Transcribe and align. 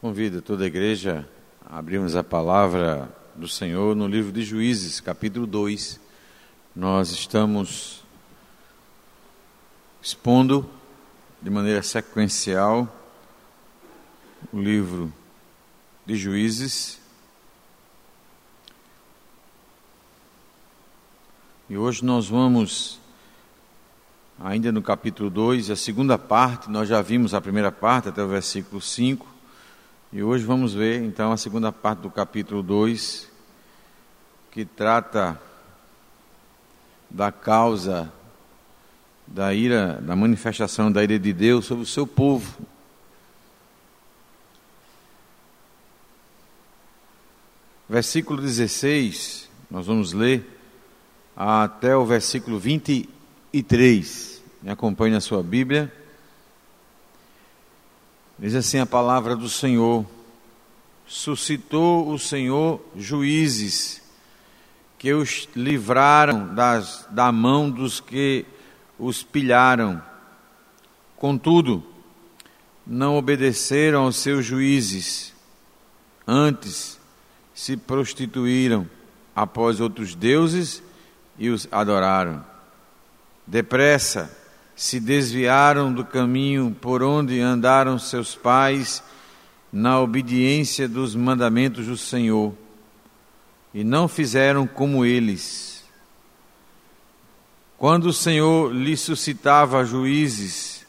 Convido 0.00 0.40
toda 0.40 0.62
a 0.62 0.68
igreja 0.68 1.28
a 1.68 1.80
abrirmos 1.80 2.14
a 2.14 2.22
palavra 2.22 3.12
do 3.34 3.48
Senhor 3.48 3.96
no 3.96 4.06
livro 4.06 4.30
de 4.30 4.44
Juízes, 4.44 5.00
capítulo 5.00 5.44
2. 5.44 5.98
Nós 6.72 7.10
estamos 7.10 8.04
expondo 10.00 10.70
de 11.42 11.50
maneira 11.50 11.82
sequencial 11.82 12.86
o 14.52 14.60
livro 14.60 15.12
de 16.06 16.14
Juízes. 16.14 17.00
E 21.68 21.76
hoje 21.76 22.04
nós 22.04 22.28
vamos, 22.28 23.00
ainda 24.38 24.70
no 24.70 24.80
capítulo 24.80 25.28
2, 25.28 25.70
a 25.70 25.76
segunda 25.76 26.16
parte, 26.16 26.70
nós 26.70 26.88
já 26.88 27.02
vimos 27.02 27.34
a 27.34 27.40
primeira 27.40 27.72
parte 27.72 28.10
até 28.10 28.22
o 28.22 28.28
versículo 28.28 28.80
5. 28.80 29.37
E 30.10 30.22
hoje 30.22 30.42
vamos 30.42 30.72
ver 30.72 31.02
então 31.02 31.32
a 31.32 31.36
segunda 31.36 31.70
parte 31.70 31.98
do 32.00 32.10
capítulo 32.10 32.62
2, 32.62 33.28
que 34.50 34.64
trata 34.64 35.38
da 37.10 37.30
causa 37.30 38.10
da 39.26 39.52
ira, 39.52 40.00
da 40.00 40.16
manifestação 40.16 40.90
da 40.90 41.04
ira 41.04 41.18
de 41.18 41.30
Deus 41.34 41.66
sobre 41.66 41.84
o 41.84 41.86
seu 41.86 42.06
povo. 42.06 42.58
Versículo 47.86 48.40
16, 48.40 49.50
nós 49.70 49.86
vamos 49.86 50.14
ler 50.14 50.58
até 51.36 51.94
o 51.94 52.06
versículo 52.06 52.58
23. 52.58 54.42
Me 54.62 54.70
acompanhe 54.70 55.12
na 55.12 55.20
sua 55.20 55.42
Bíblia. 55.42 55.92
Diz 58.38 58.54
assim 58.54 58.78
a 58.78 58.86
palavra 58.86 59.34
do 59.34 59.48
Senhor: 59.48 60.06
suscitou 61.06 62.08
o 62.08 62.18
Senhor 62.18 62.80
juízes 62.96 64.00
que 64.96 65.12
os 65.12 65.48
livraram 65.56 66.54
das, 66.54 67.06
da 67.10 67.32
mão 67.32 67.68
dos 67.70 68.00
que 68.00 68.44
os 68.98 69.22
pilharam. 69.22 70.02
Contudo, 71.16 71.84
não 72.86 73.16
obedeceram 73.16 74.02
aos 74.04 74.16
seus 74.16 74.44
juízes, 74.44 75.34
antes 76.26 76.98
se 77.54 77.76
prostituíram 77.76 78.88
após 79.34 79.80
outros 79.80 80.14
deuses 80.14 80.82
e 81.36 81.48
os 81.48 81.66
adoraram. 81.72 82.44
Depressa, 83.46 84.37
se 84.78 85.00
desviaram 85.00 85.92
do 85.92 86.04
caminho 86.04 86.70
por 86.80 87.02
onde 87.02 87.40
andaram 87.40 87.98
seus 87.98 88.36
pais 88.36 89.02
na 89.72 90.00
obediência 90.00 90.88
dos 90.88 91.16
mandamentos 91.16 91.86
do 91.86 91.96
Senhor, 91.96 92.54
e 93.74 93.82
não 93.82 94.06
fizeram 94.06 94.68
como 94.68 95.04
eles. 95.04 95.84
Quando 97.76 98.06
o 98.06 98.12
Senhor 98.12 98.72
lhe 98.72 98.96
suscitava 98.96 99.84
juízes, 99.84 100.86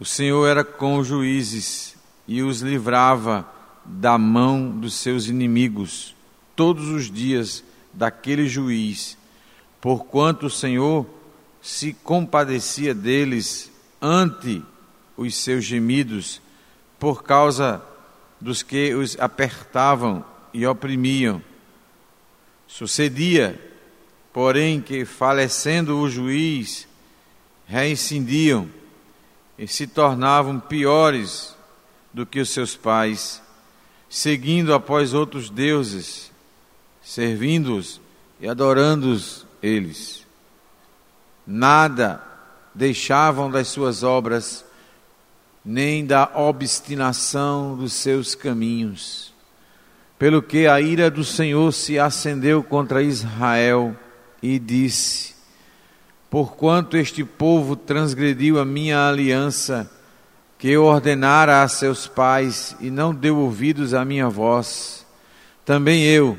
o 0.00 0.04
Senhor 0.04 0.44
era 0.44 0.64
com 0.64 0.98
os 0.98 1.06
juízes 1.06 1.94
e 2.26 2.42
os 2.42 2.60
livrava 2.60 3.48
da 3.84 4.18
mão 4.18 4.68
dos 4.68 4.94
seus 4.94 5.28
inimigos 5.28 6.12
todos 6.56 6.88
os 6.88 7.08
dias 7.08 7.62
daquele 7.94 8.48
juiz, 8.48 9.16
porquanto 9.80 10.46
o 10.46 10.50
Senhor 10.50 11.17
se 11.60 11.92
compadecia 11.92 12.94
deles 12.94 13.70
ante 14.00 14.62
os 15.16 15.34
seus 15.34 15.64
gemidos, 15.64 16.40
por 16.98 17.22
causa 17.22 17.82
dos 18.40 18.62
que 18.62 18.94
os 18.94 19.18
apertavam 19.18 20.24
e 20.52 20.66
oprimiam. 20.66 21.42
Sucedia, 22.66 23.60
porém, 24.32 24.80
que 24.80 25.04
falecendo 25.04 25.98
o 25.98 26.08
juiz, 26.08 26.86
reincindiam 27.66 28.68
e 29.58 29.66
se 29.66 29.86
tornavam 29.86 30.60
piores 30.60 31.56
do 32.12 32.24
que 32.24 32.40
os 32.40 32.50
seus 32.50 32.76
pais, 32.76 33.42
seguindo 34.08 34.72
após 34.72 35.12
outros 35.12 35.50
deuses, 35.50 36.30
servindo-os 37.02 38.00
e 38.40 38.48
adorando-os 38.48 39.44
eles 39.60 40.17
nada 41.48 42.22
deixavam 42.74 43.50
das 43.50 43.68
suas 43.68 44.02
obras, 44.02 44.62
nem 45.64 46.04
da 46.04 46.30
obstinação 46.34 47.74
dos 47.74 47.94
seus 47.94 48.34
caminhos. 48.34 49.32
Pelo 50.18 50.42
que 50.42 50.66
a 50.66 50.78
ira 50.78 51.10
do 51.10 51.24
Senhor 51.24 51.72
se 51.72 51.98
acendeu 51.98 52.62
contra 52.62 53.02
Israel 53.02 53.96
e 54.42 54.58
disse: 54.58 55.34
Porquanto 56.28 56.96
este 56.96 57.24
povo 57.24 57.74
transgrediu 57.74 58.60
a 58.60 58.64
minha 58.64 59.08
aliança, 59.08 59.90
que 60.58 60.68
eu 60.68 60.84
ordenara 60.84 61.62
a 61.62 61.68
seus 61.68 62.06
pais, 62.06 62.76
e 62.80 62.90
não 62.90 63.14
deu 63.14 63.38
ouvidos 63.38 63.94
à 63.94 64.04
minha 64.04 64.28
voz, 64.28 65.06
também 65.64 66.02
eu, 66.04 66.38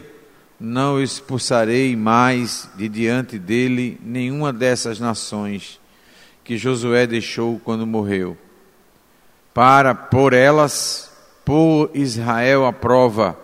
não 0.59 1.01
expulsarei 1.01 1.95
mais 1.95 2.69
de 2.75 2.89
diante 2.89 3.39
dele 3.39 3.99
nenhuma 4.03 4.51
dessas 4.51 4.99
nações 4.99 5.79
que 6.43 6.57
Josué 6.57 7.07
deixou 7.07 7.59
quando 7.59 7.87
morreu, 7.87 8.37
para 9.53 9.95
por 9.95 10.33
elas 10.33 11.11
pôr 11.45 11.89
Israel 11.93 12.65
à 12.65 12.73
prova 12.73 13.37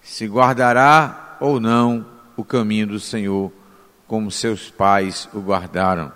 se 0.00 0.26
guardará 0.26 1.36
ou 1.40 1.58
não 1.58 2.06
o 2.36 2.44
caminho 2.44 2.86
do 2.86 3.00
Senhor, 3.00 3.52
como 4.06 4.30
seus 4.30 4.70
pais 4.70 5.28
o 5.32 5.40
guardaram. 5.40 6.12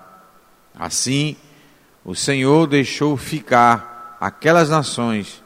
Assim, 0.79 1.37
o 2.05 2.15
Senhor 2.15 2.67
deixou 2.67 3.17
ficar 3.17 4.17
aquelas 4.21 4.71
nações 4.71 5.43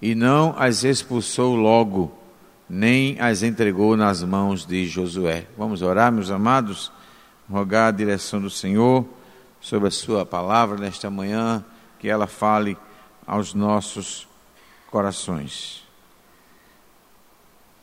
e 0.00 0.14
não 0.14 0.54
as 0.58 0.84
expulsou 0.84 1.54
logo 1.54 2.12
nem 2.68 3.18
as 3.20 3.42
entregou 3.42 3.96
nas 3.96 4.22
mãos 4.22 4.66
de 4.66 4.86
Josué. 4.86 5.46
Vamos 5.56 5.82
orar, 5.82 6.10
meus 6.10 6.30
amados, 6.30 6.92
rogar 7.48 7.88
a 7.88 7.92
direção 7.92 8.40
do 8.40 8.50
Senhor 8.50 9.06
sobre 9.60 9.88
a 9.88 9.90
Sua 9.90 10.26
palavra 10.26 10.76
nesta 10.76 11.08
manhã, 11.08 11.64
que 11.98 12.08
ela 12.08 12.26
fale 12.26 12.76
aos 13.26 13.54
nossos 13.54 14.28
corações. 14.90 15.84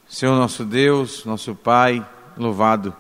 Senhor 0.08 0.36
nosso 0.36 0.64
Deus, 0.64 1.26
nosso 1.26 1.56
Pai, 1.56 2.06
louvado 2.38 2.96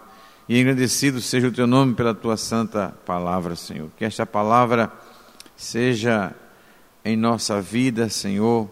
e 0.48 0.60
engrandecido 0.60 1.22
seja 1.22 1.48
o 1.48 1.52
Teu 1.52 1.68
nome 1.68 1.94
pela 1.94 2.14
Tua 2.14 2.38
santa 2.38 2.94
palavra, 3.06 3.56
Senhor. 3.56 3.90
Que 3.98 4.06
esta 4.06 4.26
palavra 4.26 4.92
seja 5.56 6.34
em 7.06 7.16
nossa 7.16 7.62
vida, 7.62 8.10
Senhor, 8.10 8.70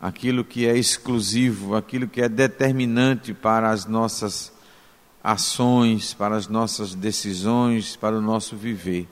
aquilo 0.00 0.44
que 0.44 0.66
é 0.66 0.76
exclusivo, 0.76 1.76
aquilo 1.76 2.08
que 2.08 2.22
é 2.22 2.28
determinante 2.28 3.34
para 3.34 3.70
as 3.70 3.84
nossas 3.84 4.52
ações, 5.22 6.14
para 6.14 6.36
as 6.36 6.48
nossas 6.48 6.94
decisões, 6.94 7.96
para 7.96 8.16
o 8.16 8.22
nosso 8.22 8.56
viver. 8.56 9.06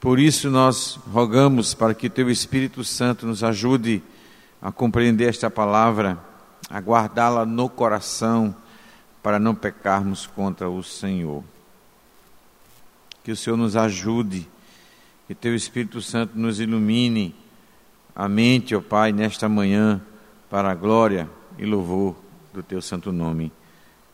Por 0.00 0.18
isso 0.18 0.50
nós 0.50 0.98
rogamos 1.12 1.74
para 1.74 1.94
que 1.94 2.08
teu 2.08 2.30
Espírito 2.30 2.82
Santo 2.82 3.26
nos 3.26 3.44
ajude 3.44 4.02
a 4.60 4.72
compreender 4.72 5.28
esta 5.28 5.50
palavra, 5.50 6.18
a 6.70 6.78
guardá-la 6.78 7.44
no 7.44 7.68
coração, 7.68 8.56
para 9.22 9.38
não 9.38 9.54
pecarmos 9.54 10.26
contra 10.26 10.68
o 10.68 10.82
Senhor. 10.82 11.44
Que 13.22 13.30
o 13.30 13.36
Senhor 13.36 13.56
nos 13.56 13.76
ajude, 13.76 14.48
que 15.28 15.34
teu 15.34 15.54
Espírito 15.54 16.00
Santo 16.00 16.36
nos 16.36 16.58
ilumine 16.58 17.41
a 18.14 18.28
mente, 18.28 18.74
ó 18.74 18.80
Pai, 18.80 19.12
nesta 19.12 19.48
manhã, 19.48 20.00
para 20.50 20.70
a 20.70 20.74
glória 20.74 21.28
e 21.58 21.64
louvor 21.64 22.14
do 22.52 22.62
Teu 22.62 22.82
santo 22.82 23.10
nome. 23.10 23.52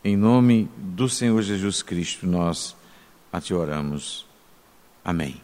Em 0.03 0.15
nome 0.15 0.69
do 0.77 1.09
Senhor 1.09 1.41
Jesus 1.41 1.81
Cristo, 1.81 2.25
nós 2.25 2.75
a 3.31 3.41
Te 3.41 3.53
oramos. 3.53 4.25
Amém. 5.03 5.41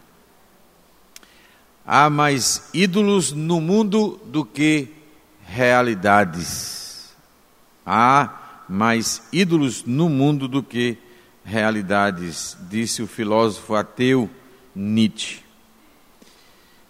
Há 1.84 2.10
mais 2.10 2.70
ídolos 2.72 3.32
no 3.32 3.60
mundo 3.60 4.20
do 4.26 4.44
que 4.44 4.88
realidades. 5.46 7.14
Há 7.84 8.64
mais 8.68 9.22
ídolos 9.32 9.84
no 9.84 10.08
mundo 10.08 10.48
do 10.48 10.62
que 10.62 10.98
realidades, 11.44 12.56
disse 12.68 13.02
o 13.02 13.06
filósofo 13.06 13.76
ateu 13.76 14.28
Nietzsche. 14.74 15.42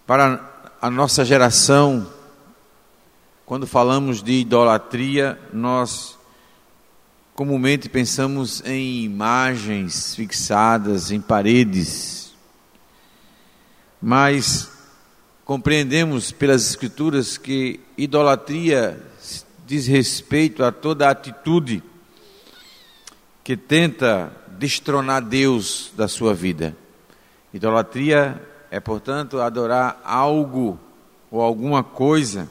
Para 0.07 0.56
a 0.87 0.89
nossa 0.89 1.25
geração, 1.25 2.07
quando 3.45 3.67
falamos 3.67 4.23
de 4.23 4.31
idolatria, 4.31 5.37
nós 5.51 6.17
comumente 7.35 7.89
pensamos 7.89 8.63
em 8.63 9.03
imagens 9.03 10.15
fixadas 10.15 11.11
em 11.11 11.19
paredes. 11.19 12.33
Mas 14.01 14.71
compreendemos 15.43 16.31
pelas 16.31 16.69
Escrituras 16.69 17.37
que 17.37 17.81
idolatria 17.97 18.97
diz 19.65 19.87
respeito 19.87 20.63
a 20.63 20.71
toda 20.71 21.09
atitude 21.09 21.83
que 23.43 23.57
tenta 23.57 24.31
destronar 24.57 25.21
Deus 25.21 25.91
da 25.97 26.07
sua 26.07 26.33
vida. 26.33 26.73
Idolatria 27.53 28.41
é, 28.69 28.79
portanto, 28.79 29.41
adorar 29.41 30.01
algo 30.03 30.79
ou 31.31 31.41
alguma 31.41 31.83
coisa 31.83 32.49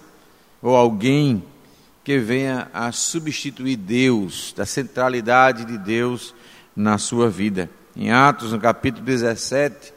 ou 0.63 0.75
alguém 0.75 1.43
que 2.03 2.19
venha 2.19 2.69
a 2.73 2.93
substituir 2.93 3.77
Deus, 3.77 4.53
da 4.57 4.65
centralidade 4.65 5.65
de 5.65 5.77
Deus 5.77 6.35
na 6.75 6.99
sua 6.99 7.29
vida. 7.29 7.69
Em 7.97 8.13
Atos, 8.13 8.53
no 8.53 8.61
capítulo 8.61 9.05
17, 9.05 9.93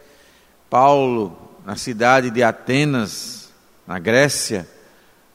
Paulo 0.69 1.37
na 1.65 1.75
cidade 1.75 2.31
de 2.31 2.41
Atenas, 2.41 3.49
na 3.85 3.99
Grécia, 3.99 4.67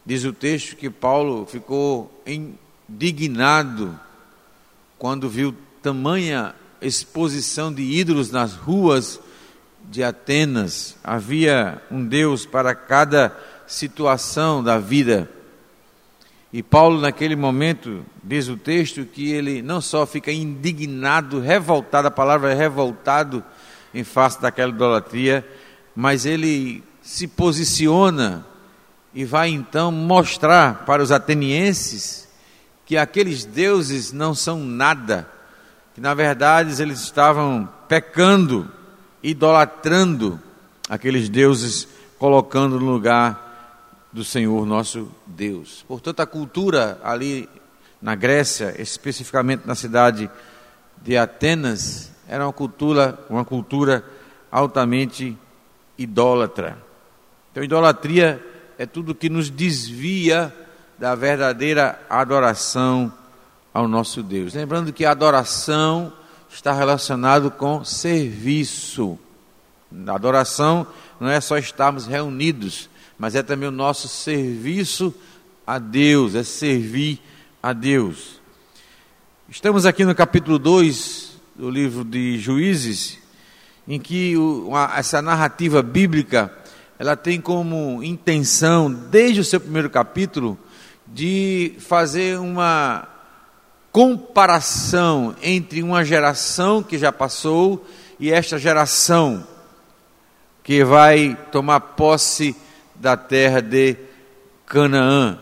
diz 0.04 0.24
o 0.24 0.32
texto 0.32 0.74
que 0.74 0.90
Paulo 0.90 1.46
ficou 1.46 2.22
indignado 2.26 3.98
quando 4.98 5.28
viu 5.28 5.54
tamanha 5.82 6.54
exposição 6.80 7.72
de 7.72 7.82
ídolos 7.82 8.30
nas 8.30 8.54
ruas 8.54 9.20
de 9.90 10.02
Atenas. 10.02 10.96
Havia 11.02 11.82
um 11.90 12.04
Deus 12.04 12.46
para 12.46 12.74
cada 12.74 13.36
situação 13.66 14.62
da 14.62 14.78
vida. 14.78 15.28
E 16.52 16.62
Paulo, 16.62 17.00
naquele 17.00 17.34
momento, 17.34 18.04
diz 18.22 18.48
o 18.48 18.56
texto 18.56 19.04
que 19.04 19.32
ele 19.32 19.60
não 19.60 19.80
só 19.80 20.06
fica 20.06 20.30
indignado, 20.30 21.40
revoltado, 21.40 22.06
a 22.08 22.12
palavra 22.12 22.52
é 22.52 22.54
revoltado 22.54 23.42
em 23.92 24.04
face 24.04 24.40
daquela 24.40 24.70
idolatria, 24.70 25.46
mas 25.96 26.24
ele 26.24 26.82
se 27.02 27.26
posiciona 27.26 28.46
e 29.14 29.24
vai 29.24 29.48
então 29.48 29.92
mostrar 29.92 30.84
para 30.84 31.02
os 31.02 31.12
atenienses 31.12 32.28
que 32.86 32.96
aqueles 32.96 33.44
deuses 33.44 34.12
não 34.12 34.34
são 34.34 34.60
nada, 34.60 35.28
que 35.94 36.00
na 36.00 36.14
verdade 36.14 36.80
eles 36.82 37.00
estavam 37.00 37.68
pecando, 37.88 38.70
idolatrando 39.24 40.38
aqueles 40.86 41.30
deuses, 41.30 41.88
colocando 42.18 42.78
no 42.78 42.92
lugar 42.92 44.08
do 44.12 44.22
Senhor 44.22 44.66
nosso 44.66 45.10
Deus. 45.26 45.82
Portanto, 45.88 46.20
a 46.20 46.26
cultura 46.26 47.00
ali 47.02 47.48
na 48.02 48.14
Grécia, 48.14 48.80
especificamente 48.80 49.66
na 49.66 49.74
cidade 49.74 50.30
de 51.02 51.16
Atenas, 51.16 52.12
era 52.28 52.44
uma 52.44 52.52
cultura, 52.52 53.18
uma 53.30 53.46
cultura 53.46 54.04
altamente 54.52 55.36
idólatra. 55.96 56.78
Então, 57.50 57.64
idolatria 57.64 58.44
é 58.78 58.84
tudo 58.84 59.14
que 59.14 59.30
nos 59.30 59.48
desvia 59.48 60.54
da 60.98 61.14
verdadeira 61.14 61.98
adoração 62.10 63.12
ao 63.72 63.88
nosso 63.88 64.22
Deus. 64.22 64.52
Lembrando 64.54 64.92
que 64.92 65.04
a 65.04 65.12
adoração 65.12 66.12
está 66.54 66.72
relacionado 66.72 67.50
com 67.50 67.84
serviço. 67.84 69.18
A 70.06 70.14
adoração 70.14 70.86
não 71.18 71.28
é 71.28 71.40
só 71.40 71.58
estarmos 71.58 72.06
reunidos, 72.06 72.88
mas 73.18 73.34
é 73.34 73.42
também 73.42 73.68
o 73.68 73.72
nosso 73.72 74.06
serviço 74.06 75.12
a 75.66 75.80
Deus, 75.80 76.36
é 76.36 76.44
servir 76.44 77.20
a 77.60 77.72
Deus. 77.72 78.40
Estamos 79.48 79.84
aqui 79.84 80.04
no 80.04 80.14
capítulo 80.14 80.56
2 80.58 81.32
do 81.56 81.68
livro 81.68 82.04
de 82.04 82.38
Juízes, 82.38 83.18
em 83.86 83.98
que 83.98 84.34
essa 84.96 85.20
narrativa 85.20 85.82
bíblica 85.82 86.56
ela 87.00 87.16
tem 87.16 87.40
como 87.40 88.00
intenção, 88.02 88.92
desde 88.92 89.40
o 89.40 89.44
seu 89.44 89.60
primeiro 89.60 89.90
capítulo, 89.90 90.56
de 91.04 91.74
fazer 91.80 92.38
uma 92.38 93.08
comparação 93.94 95.36
entre 95.40 95.80
uma 95.80 96.04
geração 96.04 96.82
que 96.82 96.98
já 96.98 97.12
passou 97.12 97.86
e 98.18 98.28
esta 98.28 98.58
geração 98.58 99.46
que 100.64 100.82
vai 100.82 101.38
tomar 101.52 101.78
posse 101.78 102.56
da 102.96 103.16
terra 103.16 103.62
de 103.62 103.96
Canaã. 104.66 105.38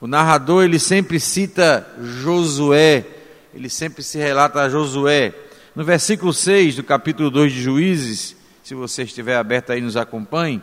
O 0.00 0.08
narrador 0.08 0.64
ele 0.64 0.80
sempre 0.80 1.20
cita 1.20 1.86
Josué, 2.02 3.06
ele 3.54 3.70
sempre 3.70 4.02
se 4.02 4.18
relata 4.18 4.62
a 4.62 4.68
Josué. 4.68 5.32
No 5.72 5.84
versículo 5.84 6.32
6 6.32 6.74
do 6.74 6.82
capítulo 6.82 7.30
2 7.30 7.52
de 7.52 7.62
Juízes, 7.62 8.34
se 8.64 8.74
você 8.74 9.04
estiver 9.04 9.36
aberto 9.36 9.70
aí, 9.70 9.80
nos 9.80 9.96
acompanhe. 9.96 10.60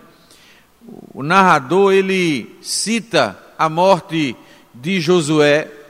O 1.14 1.24
narrador 1.24 1.94
ele 1.94 2.54
cita 2.62 3.40
a 3.58 3.70
morte 3.70 4.36
de 4.74 5.00
Josué. 5.00 5.83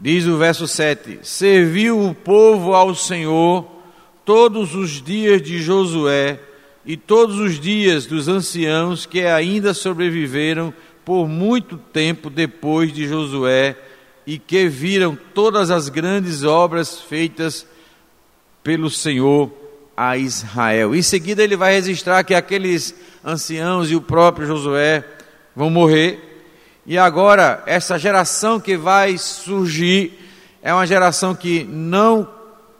Diz 0.00 0.26
o 0.26 0.38
verso 0.38 0.66
7: 0.66 1.20
Serviu 1.22 2.00
o 2.00 2.14
povo 2.14 2.74
ao 2.74 2.94
Senhor 2.94 3.66
todos 4.24 4.74
os 4.74 5.02
dias 5.02 5.42
de 5.42 5.58
Josué 5.58 6.40
e 6.86 6.96
todos 6.96 7.38
os 7.38 7.60
dias 7.60 8.06
dos 8.06 8.26
anciãos 8.26 9.04
que 9.04 9.22
ainda 9.26 9.74
sobreviveram 9.74 10.72
por 11.04 11.28
muito 11.28 11.76
tempo 11.76 12.30
depois 12.30 12.92
de 12.92 13.06
Josué 13.06 13.76
e 14.26 14.38
que 14.38 14.68
viram 14.68 15.18
todas 15.34 15.70
as 15.70 15.88
grandes 15.88 16.44
obras 16.44 17.00
feitas 17.00 17.66
pelo 18.62 18.88
Senhor 18.88 19.52
a 19.96 20.16
Israel. 20.16 20.94
Em 20.94 21.02
seguida, 21.02 21.42
ele 21.42 21.56
vai 21.56 21.74
registrar 21.74 22.24
que 22.24 22.34
aqueles 22.34 22.94
anciãos 23.22 23.90
e 23.90 23.96
o 23.96 24.00
próprio 24.00 24.46
Josué 24.46 25.04
vão 25.54 25.68
morrer. 25.68 26.29
E 26.86 26.96
agora, 26.98 27.62
essa 27.66 27.98
geração 27.98 28.58
que 28.58 28.76
vai 28.76 29.18
surgir 29.18 30.18
é 30.62 30.72
uma 30.72 30.86
geração 30.86 31.34
que 31.34 31.64
não 31.64 32.28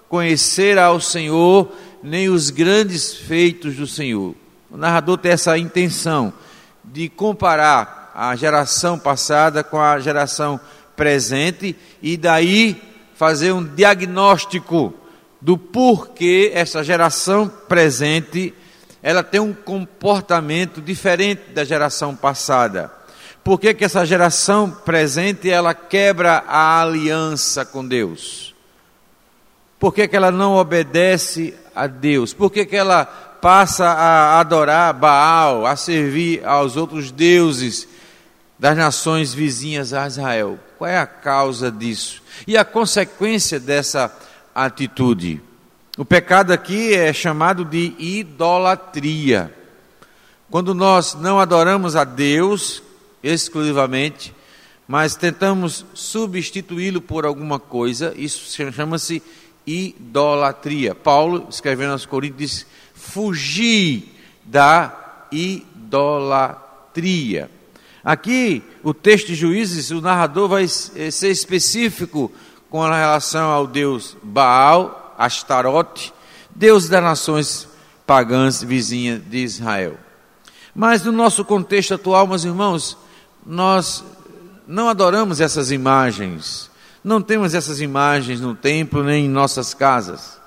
conhecerá 0.08 0.90
o 0.90 1.00
Senhor, 1.00 1.70
nem 2.02 2.28
os 2.28 2.50
grandes 2.50 3.14
feitos 3.14 3.76
do 3.76 3.86
Senhor. 3.86 4.34
O 4.70 4.76
narrador 4.76 5.18
tem 5.18 5.32
essa 5.32 5.56
intenção 5.56 6.32
de 6.84 7.08
comparar 7.08 8.10
a 8.14 8.34
geração 8.34 8.98
passada 8.98 9.62
com 9.62 9.80
a 9.80 10.00
geração 10.00 10.58
presente 10.96 11.76
e 12.02 12.16
daí 12.16 12.80
fazer 13.14 13.52
um 13.52 13.64
diagnóstico 13.64 14.92
do 15.40 15.56
porquê 15.56 16.50
essa 16.54 16.82
geração 16.82 17.48
presente 17.68 18.52
ela 19.02 19.22
tem 19.22 19.40
um 19.40 19.54
comportamento 19.54 20.80
diferente 20.80 21.52
da 21.54 21.64
geração 21.64 22.14
passada. 22.14 22.92
Por 23.42 23.58
que, 23.58 23.72
que 23.72 23.84
essa 23.84 24.04
geração 24.04 24.70
presente 24.70 25.48
ela 25.48 25.74
quebra 25.74 26.44
a 26.46 26.80
aliança 26.82 27.64
com 27.64 27.86
Deus? 27.86 28.54
Por 29.78 29.94
que, 29.94 30.06
que 30.06 30.14
ela 30.14 30.30
não 30.30 30.56
obedece 30.56 31.54
a 31.74 31.86
Deus? 31.86 32.34
Por 32.34 32.50
que, 32.50 32.66
que 32.66 32.76
ela 32.76 33.06
passa 33.06 33.86
a 33.86 34.38
adorar 34.38 34.92
Baal, 34.92 35.64
a 35.64 35.74
servir 35.74 36.44
aos 36.44 36.76
outros 36.76 37.10
deuses 37.10 37.88
das 38.58 38.76
nações 38.76 39.32
vizinhas 39.32 39.94
a 39.94 40.06
Israel? 40.06 40.58
Qual 40.76 40.88
é 40.88 40.98
a 40.98 41.06
causa 41.06 41.72
disso? 41.72 42.22
E 42.46 42.58
a 42.58 42.64
consequência 42.64 43.58
dessa 43.58 44.14
atitude. 44.54 45.40
O 45.96 46.04
pecado 46.04 46.52
aqui 46.52 46.94
é 46.94 47.12
chamado 47.12 47.64
de 47.64 47.94
idolatria. 47.98 49.54
Quando 50.50 50.74
nós 50.74 51.14
não 51.14 51.40
adoramos 51.40 51.96
a 51.96 52.04
Deus 52.04 52.82
exclusivamente, 53.22 54.34
mas 54.86 55.14
tentamos 55.14 55.84
substituí-lo 55.94 57.00
por 57.00 57.24
alguma 57.24 57.58
coisa, 57.58 58.12
isso 58.16 58.52
chama-se 58.72 59.22
idolatria. 59.66 60.94
Paulo, 60.94 61.46
escrevendo 61.48 61.92
aos 61.92 62.06
Coríntios, 62.06 62.50
diz: 62.50 62.66
fugir 62.94 64.08
da 64.44 65.26
idolatria. 65.30 66.40
Aqui, 68.02 68.62
o 68.82 68.94
texto 68.94 69.28
de 69.28 69.34
Juízes, 69.34 69.90
o 69.90 70.00
narrador 70.00 70.48
vai 70.48 70.66
ser 70.66 71.30
específico 71.30 72.32
com 72.70 72.80
relação 72.82 73.50
ao 73.50 73.66
deus 73.66 74.16
Baal, 74.22 75.14
Astarote, 75.18 76.12
deus 76.54 76.88
das 76.88 77.02
nações 77.02 77.68
pagãs 78.06 78.62
vizinhas 78.62 79.20
de 79.24 79.38
Israel. 79.38 79.98
Mas 80.74 81.02
no 81.02 81.12
nosso 81.12 81.44
contexto 81.44 81.94
atual, 81.94 82.26
meus 82.26 82.44
irmãos, 82.44 82.96
nós 83.44 84.04
não 84.66 84.88
adoramos 84.88 85.40
essas 85.40 85.70
imagens, 85.70 86.70
não 87.02 87.20
temos 87.20 87.54
essas 87.54 87.80
imagens 87.80 88.40
no 88.40 88.54
templo 88.54 89.02
nem 89.02 89.26
em 89.26 89.28
nossas 89.28 89.74
casas. 89.74 90.38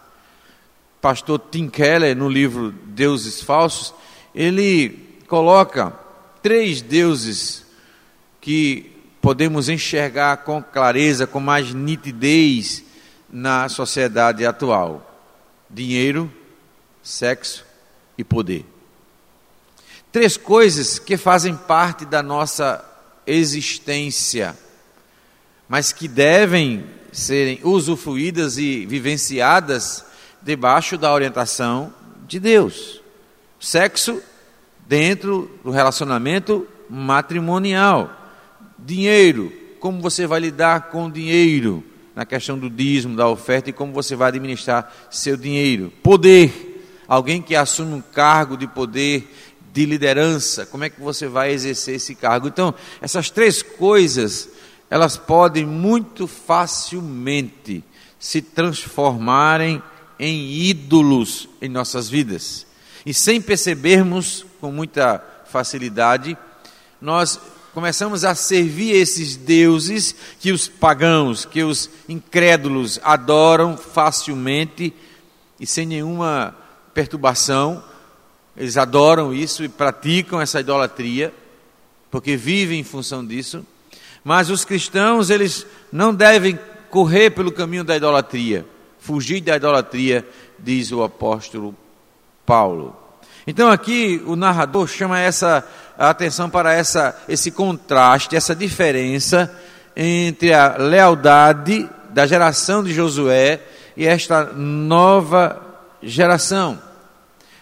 Pastor 1.02 1.42
Tim 1.52 1.68
Keller, 1.68 2.16
no 2.16 2.30
livro 2.30 2.72
Deuses 2.72 3.42
Falsos, 3.42 3.94
ele 4.34 5.20
coloca 5.28 5.94
três 6.42 6.82
deuses 6.82 7.66
que 8.40 8.92
podemos 9.22 9.70
enxergar 9.70 10.38
com 10.38 10.62
clareza, 10.62 11.28
com 11.28 11.40
mais 11.40 11.74
nitidez 11.74 12.84
na 13.30 13.68
sociedade 13.68 14.46
atual: 14.46 15.20
dinheiro, 15.70 16.32
sexo 17.02 17.66
e 18.18 18.24
poder. 18.24 18.73
Três 20.14 20.38
coisas 20.38 21.00
que 21.00 21.18
fazem 21.18 21.56
parte 21.56 22.06
da 22.06 22.22
nossa 22.22 22.86
existência, 23.26 24.56
mas 25.68 25.92
que 25.92 26.08
devem 26.08 26.86
serem 27.12 27.60
usufruídas 27.64 28.60
e 28.60 28.86
vivenciadas 28.86 30.06
debaixo 30.40 31.00
da 31.00 31.12
orientação 31.12 31.92
de 32.28 32.40
Deus. 32.40 33.02
Sexo 33.60 34.22
dentro 34.88 35.50
do 35.64 35.72
relacionamento 35.72 36.68
matrimonial. 36.88 38.12
Dinheiro, 38.78 39.52
como 39.80 40.00
você 40.00 40.28
vai 40.28 40.42
lidar 40.42 40.92
com 40.92 41.08
o 41.08 41.12
dinheiro 41.12 41.84
na 42.16 42.24
questão 42.24 42.56
do 42.56 42.70
dízimo, 42.70 43.16
da 43.16 43.28
oferta 43.28 43.72
e 43.72 43.74
como 43.74 43.92
você 43.92 44.16
vai 44.16 44.28
administrar 44.28 44.94
seu 45.10 45.36
dinheiro. 45.36 45.92
Poder, 46.04 47.02
alguém 47.08 47.42
que 47.42 47.56
assume 47.56 47.94
um 47.94 48.02
cargo 48.02 48.56
de 48.56 48.68
poder, 48.68 49.28
de 49.74 49.88
liderança, 49.88 50.68
como 50.68 50.84
é 50.84 50.90
que 50.90 51.02
você 51.02 51.28
vai 51.28 51.52
exercer 51.52 51.96
esse 51.96 52.14
cargo? 52.14 52.48
Então, 52.48 52.76
essas 53.02 53.32
três 53.32 53.64
coisas, 53.64 54.48
elas 54.88 55.18
podem 55.18 55.66
muito 55.66 56.28
facilmente 56.28 57.84
se 58.20 58.40
transformarem 58.40 59.82
em 60.20 60.54
ídolos 60.54 61.50
em 61.60 61.68
nossas 61.68 62.08
vidas. 62.08 62.68
E 63.04 63.14
sem 63.16 63.42
percebermos 63.42 64.46
com 64.62 64.72
muita 64.72 65.22
facilidade, 65.48 66.38
nós 67.02 67.40
começamos 67.74 68.24
a 68.24 68.36
servir 68.36 68.92
esses 68.92 69.36
deuses 69.36 70.16
que 70.40 70.52
os 70.52 70.68
pagãos, 70.68 71.46
que 71.46 71.64
os 71.64 71.90
incrédulos 72.08 73.00
adoram 73.04 73.76
facilmente 73.76 74.94
e 75.60 75.66
sem 75.66 75.88
nenhuma 75.88 76.56
perturbação. 76.94 77.84
Eles 78.56 78.78
adoram 78.78 79.34
isso 79.34 79.64
e 79.64 79.70
praticam 79.70 80.40
essa 80.40 80.60
idolatria, 80.60 81.34
porque 82.12 82.38
vivem 82.38 82.80
em 82.80 82.84
função 82.84 83.26
disso. 83.26 83.66
Mas 84.24 84.50
os 84.50 84.64
cristãos, 84.64 85.30
eles 85.30 85.66
não 85.92 86.14
devem 86.14 86.58
correr 86.90 87.32
pelo 87.32 87.52
caminho 87.52 87.84
da 87.84 87.98
idolatria, 87.98 88.66
fugir 89.00 89.42
da 89.42 89.56
idolatria, 89.56 90.28
diz 90.60 90.92
o 90.92 91.04
apóstolo 91.04 91.76
Paulo. 92.46 92.96
Então 93.46 93.70
aqui 93.70 94.22
o 94.26 94.36
narrador 94.36 94.88
chama 94.88 95.20
essa 95.20 95.68
a 95.98 96.10
atenção 96.10 96.50
para 96.50 96.74
essa, 96.74 97.16
esse 97.28 97.52
contraste, 97.52 98.36
essa 98.36 98.56
diferença 98.56 99.54
entre 99.96 100.54
a 100.54 100.76
lealdade 100.78 101.88
da 102.10 102.26
geração 102.26 102.84
de 102.84 102.94
Josué 102.94 103.60
e 103.96 104.06
esta 104.06 104.46
nova 104.46 105.62
geração. 106.02 106.80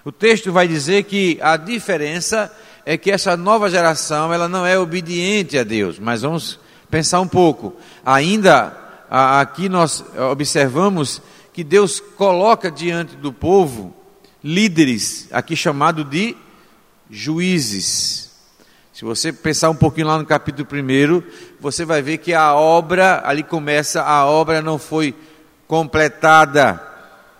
O 0.03 0.11
texto 0.11 0.51
vai 0.51 0.67
dizer 0.67 1.03
que 1.03 1.37
a 1.41 1.57
diferença 1.57 2.51
é 2.85 2.97
que 2.97 3.11
essa 3.11 3.37
nova 3.37 3.69
geração 3.69 4.33
ela 4.33 4.47
não 4.47 4.65
é 4.65 4.77
obediente 4.77 5.57
a 5.57 5.63
Deus, 5.63 5.99
mas 5.99 6.23
vamos 6.23 6.59
pensar 6.89 7.21
um 7.21 7.27
pouco. 7.27 7.75
Ainda 8.05 8.75
aqui 9.09 9.69
nós 9.69 10.03
observamos 10.31 11.21
que 11.53 11.63
Deus 11.63 11.99
coloca 11.99 12.71
diante 12.71 13.15
do 13.15 13.31
povo 13.31 13.95
líderes, 14.43 15.27
aqui 15.31 15.55
chamado 15.55 16.03
de 16.03 16.35
juízes. 17.09 18.31
Se 18.93 19.05
você 19.05 19.31
pensar 19.31 19.69
um 19.69 19.75
pouquinho 19.75 20.07
lá 20.07 20.17
no 20.17 20.25
capítulo 20.25 20.67
1, 20.71 21.23
você 21.59 21.85
vai 21.85 22.01
ver 22.01 22.17
que 22.17 22.33
a 22.33 22.55
obra, 22.55 23.21
ali 23.25 23.43
começa, 23.43 24.01
a 24.01 24.25
obra 24.25 24.61
não 24.61 24.77
foi 24.79 25.15
completada 25.67 26.81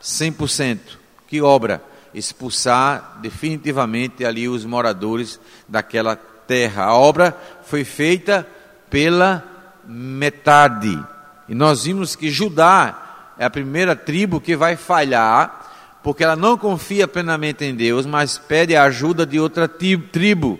100%. 0.02 0.80
Que 1.28 1.42
obra? 1.42 1.91
Expulsar 2.14 3.20
definitivamente 3.22 4.26
ali 4.26 4.48
os 4.48 4.66
moradores 4.66 5.40
daquela 5.68 6.16
terra. 6.16 6.86
A 6.86 6.96
obra 6.96 7.38
foi 7.64 7.84
feita 7.84 8.48
pela 8.90 9.44
metade. 9.86 11.00
E 11.48 11.56
nós 11.56 11.86
vimos 11.86 12.16
que 12.16 12.30
Judá 12.30 13.34
é 13.38 13.46
a 13.46 13.50
primeira 13.50 13.96
tribo 13.96 14.42
que 14.42 14.56
vai 14.56 14.76
falhar 14.76 15.62
porque 16.04 16.24
ela 16.24 16.36
não 16.36 16.58
confia 16.58 17.08
plenamente 17.08 17.64
em 17.64 17.76
Deus, 17.76 18.06
mas 18.06 18.38
pede 18.38 18.76
a 18.76 18.84
ajuda 18.84 19.26
de 19.26 19.40
outra 19.40 19.68
tribo. 19.68 20.60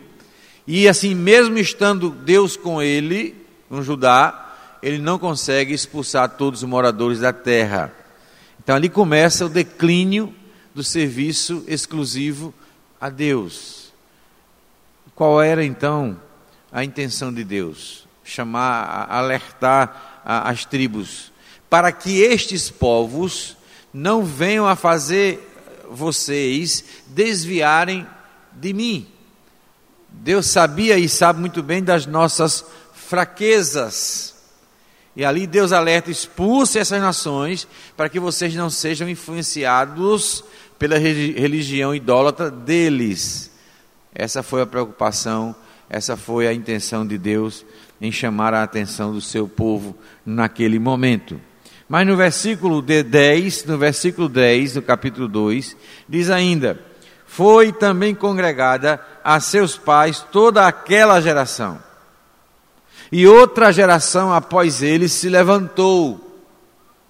E 0.68 0.88
assim, 0.88 1.16
mesmo 1.16 1.58
estando 1.58 2.10
Deus 2.12 2.56
com 2.56 2.82
ele, 2.82 3.36
com 3.68 3.82
Judá, 3.82 4.54
ele 4.82 5.00
não 5.00 5.18
consegue 5.18 5.74
expulsar 5.74 6.30
todos 6.30 6.62
os 6.62 6.70
moradores 6.70 7.20
da 7.20 7.34
terra. 7.34 7.92
Então 8.64 8.76
ali 8.76 8.90
começa 8.90 9.46
o 9.46 9.50
declínio 9.50 10.34
do 10.74 10.84
serviço 10.84 11.64
exclusivo 11.68 12.54
a 13.00 13.10
Deus. 13.10 13.92
Qual 15.16 15.42
era 15.42 15.64
então 15.64 16.20
a 16.72 16.84
intenção 16.84 17.34
de 17.34 17.44
Deus? 17.44 18.08
Chamar, 18.24 19.08
alertar 19.10 20.22
as 20.24 20.66
tribos, 20.66 21.32
para 21.70 21.92
que 21.92 22.22
estes 22.22 22.70
povos 22.70 23.58
não 23.94 24.24
venham 24.24 24.68
a 24.68 24.76
fazer 24.76 25.48
vocês 25.90 26.84
desviarem 27.08 28.08
de 28.54 28.74
mim. 28.74 29.08
Deus 30.10 30.48
sabia 30.48 30.98
e 30.98 31.10
sabe 31.10 31.40
muito 31.40 31.62
bem 31.64 31.84
das 31.84 32.06
nossas 32.06 32.64
fraquezas. 32.94 34.36
E 35.16 35.26
ali 35.26 35.46
Deus 35.46 35.72
alerta, 35.72 36.10
expulse 36.10 36.80
essas 36.80 37.02
nações 37.02 37.68
para 37.98 38.08
que 38.08 38.20
vocês 38.20 38.56
não 38.56 38.70
sejam 38.70 39.10
influenciados 39.10 40.44
pela 40.82 40.98
religião 40.98 41.94
idólatra 41.94 42.50
deles. 42.50 43.52
Essa 44.16 44.42
foi 44.42 44.64
a 44.64 44.66
preocupação, 44.66 45.56
essa 45.88 46.18
foi 46.18 46.48
a 46.48 46.54
intenção 46.54 47.06
de 47.06 47.20
Deus 47.20 47.64
em 48.02 48.12
chamar 48.12 48.52
a 48.56 48.64
atenção 48.64 49.14
do 49.14 49.22
seu 49.22 49.48
povo 49.48 49.96
naquele 50.26 50.80
momento. 50.80 51.40
Mas 51.88 52.08
no 52.08 52.18
versículo 52.18 52.82
10, 52.82 53.66
no 53.66 53.78
versículo 53.78 54.28
10 54.28 54.74
do 54.74 54.82
capítulo 54.82 55.28
2, 55.28 55.78
diz 56.10 56.32
ainda: 56.32 56.80
Foi 57.28 57.72
também 57.72 58.16
congregada 58.16 59.00
a 59.24 59.40
seus 59.40 59.78
pais 59.78 60.26
toda 60.32 60.66
aquela 60.66 61.22
geração. 61.22 61.78
E 63.12 63.28
outra 63.28 63.72
geração 63.72 64.34
após 64.34 64.82
eles 64.82 65.12
se 65.12 65.30
levantou, 65.30 66.42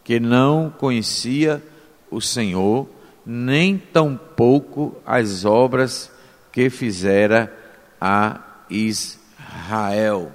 que 0.04 0.20
não 0.20 0.70
conhecia 0.78 1.64
o 2.10 2.20
Senhor, 2.20 2.86
nem 3.26 3.78
tampouco 3.78 4.96
as 5.06 5.46
obras 5.46 6.12
que 6.52 6.70
fizera 6.70 7.52
a 8.00 8.40
Israel 8.70 10.32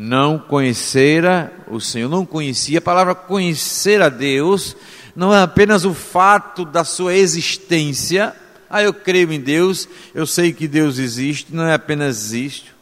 não 0.00 0.38
conhecera 0.38 1.52
o 1.66 1.80
Senhor, 1.80 2.08
não 2.08 2.24
conhecia. 2.24 2.78
A 2.78 2.80
palavra 2.80 3.16
conhecer 3.16 4.00
a 4.00 4.08
Deus 4.08 4.76
não 5.16 5.34
é 5.34 5.42
apenas 5.42 5.84
o 5.84 5.92
fato 5.92 6.64
da 6.64 6.84
sua 6.84 7.16
existência. 7.16 8.32
Ah, 8.70 8.80
eu 8.80 8.94
creio 8.94 9.32
em 9.32 9.40
Deus, 9.40 9.88
eu 10.14 10.24
sei 10.24 10.52
que 10.52 10.68
Deus 10.68 10.98
existe, 10.98 11.52
não 11.52 11.64
é 11.64 11.74
apenas 11.74 12.16
existe. 12.16 12.72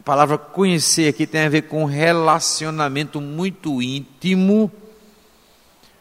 A 0.00 0.02
palavra 0.02 0.36
conhecer 0.36 1.08
aqui 1.08 1.28
tem 1.28 1.42
a 1.42 1.48
ver 1.48 1.62
com 1.62 1.84
um 1.84 1.86
relacionamento 1.86 3.20
muito 3.20 3.80
íntimo. 3.80 4.72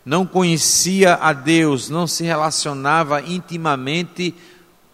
Não 0.05 0.23
conhecia 0.23 1.15
a 1.15 1.33
Deus, 1.33 1.89
não 1.89 2.05
se 2.05 2.23
relacionava 2.23 3.21
intimamente 3.21 4.35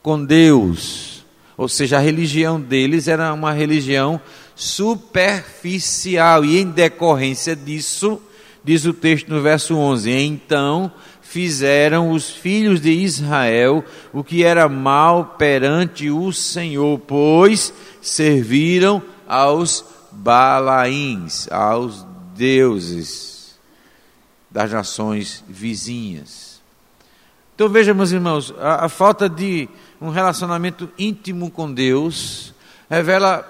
com 0.01 0.23
Deus. 0.23 1.25
Ou 1.57 1.67
seja, 1.67 1.97
a 1.97 1.99
religião 1.99 2.61
deles 2.61 3.09
era 3.09 3.33
uma 3.33 3.51
religião 3.51 4.21
superficial, 4.55 6.45
e 6.45 6.59
em 6.59 6.65
decorrência 6.65 7.55
disso, 7.55 8.21
diz 8.63 8.85
o 8.85 8.93
texto 8.93 9.27
no 9.27 9.41
verso 9.41 9.75
11: 9.75 10.09
Então 10.11 10.89
fizeram 11.21 12.11
os 12.11 12.29
filhos 12.29 12.79
de 12.79 12.91
Israel 12.91 13.83
o 14.13 14.23
que 14.23 14.43
era 14.43 14.69
mal 14.69 15.35
perante 15.37 16.09
o 16.09 16.31
Senhor, 16.31 16.97
pois 16.99 17.73
serviram 18.01 19.01
aos 19.27 19.83
Balaíns, 20.11 21.51
aos 21.51 22.05
deuses 22.35 23.30
das 24.51 24.71
nações 24.71 25.43
vizinhas. 25.47 26.61
Então 27.55 27.69
veja, 27.69 27.93
meus 27.93 28.11
irmãos, 28.11 28.53
a, 28.59 28.85
a 28.85 28.89
falta 28.89 29.29
de 29.29 29.69
um 30.01 30.09
relacionamento 30.09 30.89
íntimo 30.97 31.49
com 31.49 31.71
Deus 31.71 32.53
revela 32.89 33.47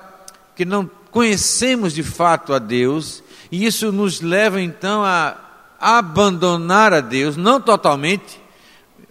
que 0.56 0.66
não 0.66 0.90
conhecemos 1.10 1.94
de 1.94 2.04
fato 2.04 2.54
a 2.54 2.60
Deus, 2.60 3.24
e 3.52 3.66
isso 3.66 3.92
nos 3.92 4.22
leva 4.22 4.62
então 4.62 5.04
a 5.04 5.38
abandonar 5.80 6.94
a 6.94 7.02
Deus, 7.02 7.36
não 7.36 7.60
totalmente, 7.60 8.40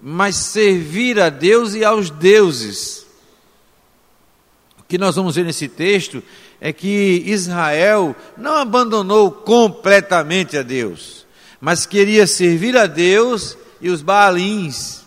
mas 0.01 0.37
servir 0.37 1.21
a 1.21 1.29
Deus 1.29 1.75
e 1.75 1.85
aos 1.85 2.11
deuses. 2.11 3.07
O 4.79 4.85
que 4.85 4.97
nós 4.97 5.17
vamos 5.17 5.35
ver 5.35 5.45
nesse 5.45 5.69
texto 5.69 6.23
é 6.61 6.73
que 6.73 7.23
Israel 7.27 8.15
não 8.37 8.57
abandonou 8.57 9.31
completamente 9.31 10.57
a 10.57 10.63
Deus, 10.63 11.27
mas 11.61 11.85
queria 11.85 12.26
servir 12.26 12.76
a 12.76 12.87
Deus 12.87 13.57
e 13.81 13.90
os 13.90 14.02
Baalins. 14.02 15.00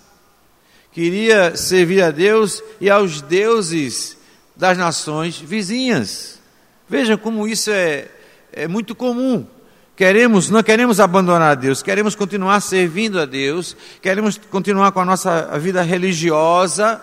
queria 0.91 1.57
servir 1.57 2.03
a 2.03 2.11
Deus 2.11 2.61
e 2.79 2.89
aos 2.89 3.21
deuses 3.21 4.15
das 4.55 4.77
nações 4.77 5.39
vizinhas. 5.39 6.39
Vejam 6.87 7.17
como 7.17 7.47
isso 7.47 7.71
é, 7.71 8.07
é 8.51 8.67
muito 8.67 8.93
comum. 8.93 9.47
Queremos, 9.95 10.49
não 10.49 10.61
queremos 10.61 10.99
abandonar 10.99 11.51
a 11.51 11.55
Deus, 11.55 11.83
queremos 11.83 12.15
continuar 12.15 12.59
servindo 12.61 13.19
a 13.19 13.25
Deus, 13.25 13.75
queremos 14.01 14.39
continuar 14.49 14.91
com 14.91 14.99
a 14.99 15.05
nossa 15.05 15.57
vida 15.59 15.81
religiosa, 15.83 17.01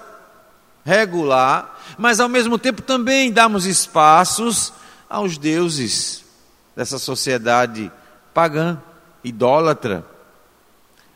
regular, 0.85 1.81
mas 1.99 2.19
ao 2.19 2.29
mesmo 2.29 2.59
tempo 2.59 2.83
também 2.83 3.31
damos 3.31 3.65
espaços 3.65 4.73
aos 5.09 5.39
deuses 5.39 6.25
dessa 6.75 6.99
sociedade 6.99 7.91
pagã, 8.35 8.81
idólatra, 9.23 10.05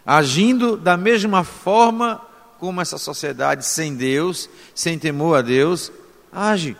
agindo 0.04 0.76
da 0.76 0.96
mesma 0.96 1.44
forma 1.44 2.20
como 2.58 2.80
essa 2.80 2.98
sociedade 2.98 3.66
sem 3.66 3.94
Deus, 3.94 4.48
sem 4.74 4.98
temor 4.98 5.38
a 5.38 5.42
Deus, 5.42 5.92
age. 6.32 6.76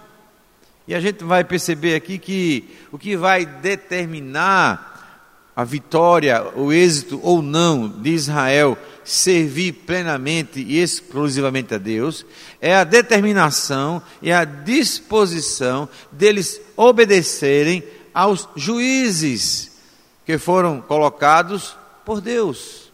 E 0.86 0.94
a 0.94 1.00
gente 1.00 1.24
vai 1.24 1.44
perceber 1.44 1.94
aqui 1.94 2.18
que 2.18 2.76
o 2.92 2.98
que 2.98 3.16
vai 3.16 3.46
determinar 3.46 4.92
a 5.56 5.62
vitória, 5.62 6.44
o 6.56 6.72
êxito 6.72 7.20
ou 7.22 7.40
não 7.40 7.88
de 7.88 8.10
Israel 8.10 8.76
servir 9.04 9.72
plenamente 9.72 10.60
e 10.60 10.80
exclusivamente 10.80 11.74
a 11.74 11.78
Deus, 11.78 12.26
é 12.60 12.74
a 12.74 12.84
determinação 12.84 14.02
e 14.20 14.32
a 14.32 14.44
disposição 14.44 15.88
deles 16.10 16.60
obedecerem 16.76 17.84
aos 18.12 18.48
juízes 18.56 19.73
que 20.24 20.38
foram 20.38 20.80
colocados 20.80 21.76
por 22.04 22.20
Deus. 22.20 22.90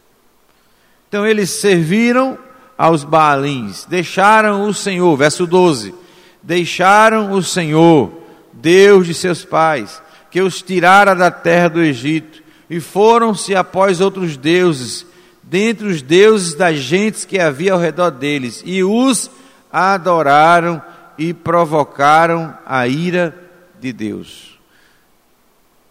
Então 1.09 1.27
eles 1.27 1.51
serviram 1.51 2.39
aos 2.77 3.05
Baalins, 3.05 3.85
deixaram 3.85 4.69
o 4.69 4.75
Senhor, 4.75 5.17
verso 5.17 5.47
12 5.47 6.01
deixaram 6.43 7.33
o 7.33 7.43
Senhor, 7.43 8.11
Deus 8.53 9.07
de 9.07 9.15
seus 9.15 9.45
pais, 9.45 10.03
que 10.31 10.41
os 10.41 10.63
tirara 10.63 11.15
da 11.15 11.31
terra 11.31 11.69
do 11.69 11.83
Egito, 11.83 12.43
e 12.69 12.81
foram-se 12.81 13.55
após 13.55 14.01
outros 14.01 14.37
deuses, 14.37 15.07
dentre 15.43 15.87
os 15.87 16.03
deuses 16.03 16.55
das 16.55 16.79
gentes 16.79 17.25
que 17.25 17.39
havia 17.39 17.73
ao 17.73 17.79
redor 17.79 18.11
deles, 18.11 18.63
e 18.65 18.83
os 18.85 19.31
adoraram 19.73 20.81
e 21.19 21.35
provocaram 21.35 22.57
a 22.65 22.87
ira 22.87 23.35
de 23.81 23.93
Deus. 23.93 24.50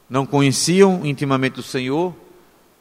Não 0.09 0.25
conheciam 0.25 1.05
intimamente 1.05 1.59
o 1.59 1.63
Senhor, 1.63 2.15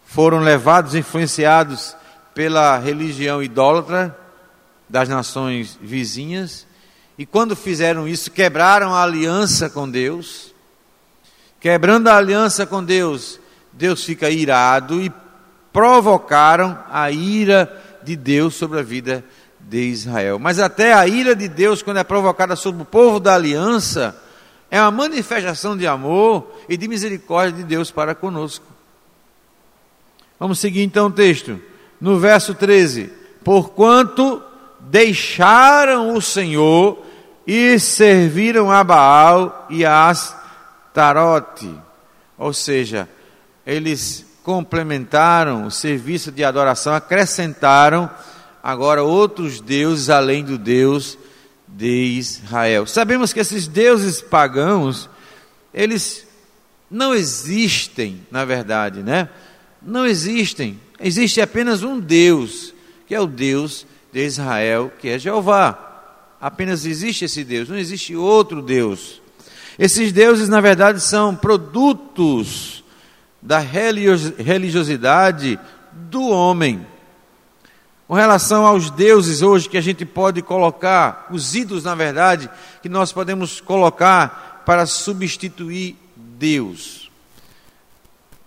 foram 0.05 0.41
levados, 0.41 0.95
influenciados 0.95 1.95
pela 2.35 2.79
religião 2.79 3.43
idólatra 3.43 4.17
das 4.89 5.09
nações 5.09 5.79
vizinhas, 5.83 6.67
e 7.19 7.27
quando 7.27 7.57
fizeram 7.57 8.07
isso, 8.07 8.31
quebraram 8.31 8.95
a 8.95 9.03
aliança 9.03 9.69
com 9.69 9.91
Deus. 9.91 10.55
Quebrando 11.61 12.07
a 12.07 12.17
aliança 12.17 12.65
com 12.65 12.83
Deus, 12.83 13.41
Deus 13.73 14.05
fica 14.05 14.31
irado 14.31 15.03
e 15.03 15.13
provocaram 15.73 16.79
a 16.89 17.11
ira 17.11 17.71
de 18.05 18.15
Deus 18.15 18.55
sobre 18.55 18.79
a 18.79 18.83
vida 18.83 19.25
de 19.59 19.81
Israel. 19.89 20.39
Mas 20.39 20.61
até 20.61 20.93
a 20.93 21.07
ira 21.09 21.35
de 21.35 21.49
Deus, 21.49 21.83
quando 21.83 21.99
é 21.99 22.05
provocada 22.05 22.55
sobre 22.55 22.83
o 22.83 22.87
povo 22.87 23.19
da 23.19 23.35
aliança, 23.35 24.17
é 24.71 24.81
uma 24.81 24.91
manifestação 24.91 25.77
de 25.77 25.87
amor 25.87 26.47
e 26.69 26.77
de 26.77 26.87
misericórdia 26.89 27.59
de 27.59 27.65
Deus 27.65 27.91
para 27.91 28.15
conosco. 28.15 28.65
Vamos 30.39 30.59
seguir 30.59 30.83
então 30.83 31.07
o 31.07 31.13
texto. 31.13 31.61
No 32.01 32.19
verso 32.19 32.55
13: 32.55 33.11
Porquanto 33.43 34.43
deixaram 34.81 36.15
o 36.15 36.23
Senhor 36.23 37.03
e 37.47 37.79
serviram 37.79 38.71
a 38.71 38.85
Baal 38.85 39.67
e 39.71 39.85
a 39.85 40.09
Astarote. 40.09 41.75
Ou 42.37 42.53
seja, 42.53 43.09
eles 43.67 44.25
complementaram 44.45 45.67
o 45.67 45.71
serviço 45.71 46.31
de 46.31 46.45
adoração, 46.45 46.95
acrescentaram 46.95 48.09
agora 48.63 49.03
outros 49.03 49.61
deuses 49.61 50.09
além 50.11 50.45
do 50.45 50.57
Deus 50.57 51.19
de 51.77 52.19
Israel. 52.19 52.87
Sabemos 52.87 53.33
que 53.33 53.41
esses 53.41 53.67
deuses 53.67 54.21
pagãos, 54.21 55.09
eles 55.73 56.27
não 56.91 57.15
existem, 57.15 58.21
na 58.31 58.45
verdade, 58.45 59.03
né? 59.03 59.29
Não 59.81 60.07
existem. 60.07 60.81
Existe 61.01 61.41
apenas 61.41 61.83
um 61.83 62.01
Deus, 62.01 62.75
que 63.07 63.15
é 63.15 63.21
o 63.21 63.27
Deus 63.27 63.87
de 64.13 64.25
Israel, 64.25 64.93
que 64.99 65.09
é 65.09 65.19
Jeová 65.19 65.89
apenas 66.41 66.87
existe 66.87 67.25
esse 67.25 67.43
Deus, 67.45 67.69
não 67.69 67.77
existe 67.77 68.15
outro 68.15 68.63
Deus. 68.63 69.21
Esses 69.79 70.13
deuses, 70.13 70.49
na 70.49 70.61
verdade, 70.61 71.01
são 71.01 71.35
produtos 71.35 72.85
da 73.41 73.59
religiosidade 73.59 75.59
do 75.93 76.29
homem. 76.29 76.87
Com 78.09 78.15
relação 78.15 78.65
aos 78.67 78.91
deuses 78.91 79.43
hoje 79.43 79.69
que 79.69 79.77
a 79.77 79.83
gente 79.83 80.07
pode 80.07 80.41
colocar, 80.41 81.29
os 81.31 81.55
ídolos, 81.55 81.85
na 81.85 81.95
verdade, 81.95 82.49
que 82.81 82.89
nós 82.89 83.13
podemos 83.13 83.61
colocar 83.61 84.63
para 84.65 84.87
substituir 84.87 85.95
Deus. 86.17 87.11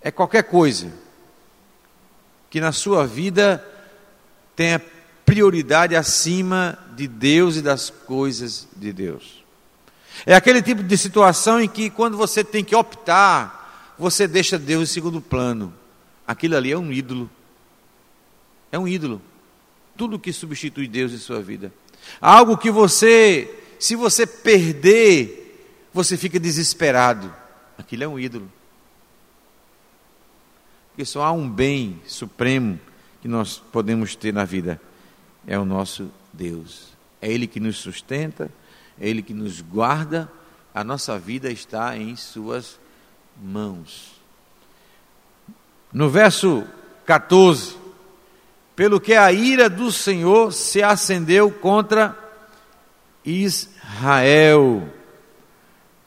É 0.00 0.10
qualquer 0.10 0.42
coisa 0.42 0.92
que 2.50 2.60
na 2.60 2.72
sua 2.72 3.06
vida 3.06 3.64
tenha 4.56 4.82
prioridade 5.24 5.94
acima 5.94 6.76
de 6.96 7.06
Deus 7.06 7.54
e 7.54 7.62
das 7.62 7.88
coisas 7.88 8.66
de 8.76 8.92
Deus. 8.92 9.44
É 10.26 10.34
aquele 10.34 10.60
tipo 10.60 10.82
de 10.82 10.98
situação 10.98 11.60
em 11.60 11.68
que, 11.68 11.88
quando 11.88 12.16
você 12.16 12.42
tem 12.42 12.64
que 12.64 12.74
optar, 12.74 13.94
você 13.96 14.26
deixa 14.26 14.58
Deus 14.58 14.90
em 14.90 14.92
segundo 14.92 15.20
plano. 15.20 15.72
Aquilo 16.26 16.56
ali 16.56 16.72
é 16.72 16.76
um 16.76 16.92
ídolo. 16.92 17.30
É 18.72 18.78
um 18.78 18.88
ídolo. 18.88 19.22
Tudo 19.96 20.18
que 20.18 20.32
substitui 20.32 20.88
Deus 20.88 21.12
em 21.12 21.18
sua 21.18 21.40
vida. 21.40 21.72
Algo 22.20 22.56
que 22.56 22.70
você, 22.70 23.48
se 23.78 23.94
você 23.94 24.26
perder, 24.26 25.88
você 25.92 26.16
fica 26.16 26.40
desesperado. 26.40 27.32
Aquilo 27.78 28.04
é 28.04 28.08
um 28.08 28.18
ídolo. 28.18 28.50
Porque 30.88 31.04
só 31.04 31.22
há 31.22 31.32
um 31.32 31.48
bem 31.48 32.00
supremo 32.06 32.78
que 33.20 33.28
nós 33.28 33.58
podemos 33.58 34.16
ter 34.16 34.32
na 34.32 34.44
vida 34.44 34.80
é 35.46 35.58
o 35.58 35.64
nosso 35.64 36.10
Deus. 36.32 36.88
É 37.20 37.30
Ele 37.30 37.46
que 37.46 37.60
nos 37.60 37.78
sustenta, 37.78 38.50
é 39.00 39.08
Ele 39.08 39.22
que 39.22 39.34
nos 39.34 39.60
guarda, 39.60 40.30
a 40.74 40.82
nossa 40.82 41.18
vida 41.18 41.50
está 41.50 41.96
em 41.96 42.16
Suas 42.16 42.78
mãos. 43.40 44.12
No 45.92 46.08
verso 46.08 46.64
14: 47.04 47.76
Pelo 48.74 49.00
que 49.00 49.14
a 49.14 49.30
ira 49.32 49.68
do 49.68 49.92
Senhor 49.92 50.52
se 50.52 50.82
acendeu 50.82 51.50
contra 51.50 52.16
Israel. 53.24 54.82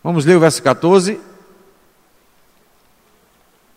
Vamos 0.04 0.26
ler 0.26 0.36
o 0.36 0.40
verso 0.40 0.62
14. 0.64 1.20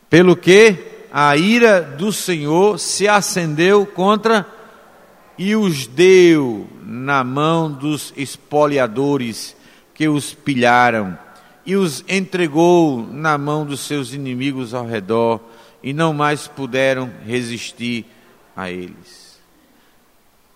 Pelo 0.09 0.35
que 0.35 0.77
a 1.13 1.37
ira 1.37 1.83
do 1.83 2.13
Senhor 2.13 2.79
se 2.79 3.07
acendeu 3.07 3.85
contra 3.87 4.47
e 5.37 5.55
os 5.55 5.87
deu 5.87 6.67
na 6.83 7.23
mão 7.23 7.71
dos 7.71 8.13
espoliadores 8.17 9.57
que 9.95 10.09
os 10.09 10.35
pilharam, 10.35 11.19
e 11.65 11.77
os 11.77 12.05
entregou 12.09 13.07
na 13.13 13.37
mão 13.37 13.65
dos 13.65 13.81
seus 13.81 14.13
inimigos 14.13 14.75
ao 14.75 14.87
redor, 14.87 15.41
e 15.83 15.93
não 15.93 16.13
mais 16.13 16.49
puderam 16.49 17.11
resistir 17.25 18.07
a 18.59 18.69
eles. 18.69 19.39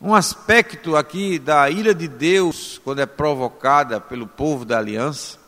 Um 0.00 0.12
aspecto 0.12 0.96
aqui 0.96 1.38
da 1.38 1.70
ira 1.70 1.94
de 1.94 2.08
Deus, 2.08 2.80
quando 2.82 2.98
é 2.98 3.06
provocada 3.06 4.00
pelo 4.00 4.26
povo 4.26 4.64
da 4.64 4.76
aliança, 4.76 5.38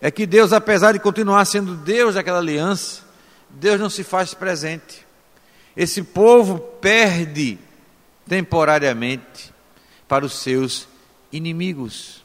é 0.00 0.10
que 0.10 0.24
Deus, 0.24 0.54
apesar 0.54 0.92
de 0.92 0.98
continuar 0.98 1.44
sendo 1.44 1.74
Deus 1.74 2.14
daquela 2.14 2.38
aliança, 2.38 3.02
Deus 3.50 3.78
não 3.78 3.90
se 3.90 4.02
faz 4.02 4.32
presente. 4.32 5.06
Esse 5.76 6.02
povo 6.02 6.58
perde 6.80 7.58
temporariamente 8.26 9.52
para 10.08 10.24
os 10.24 10.40
seus 10.40 10.88
inimigos. 11.30 12.24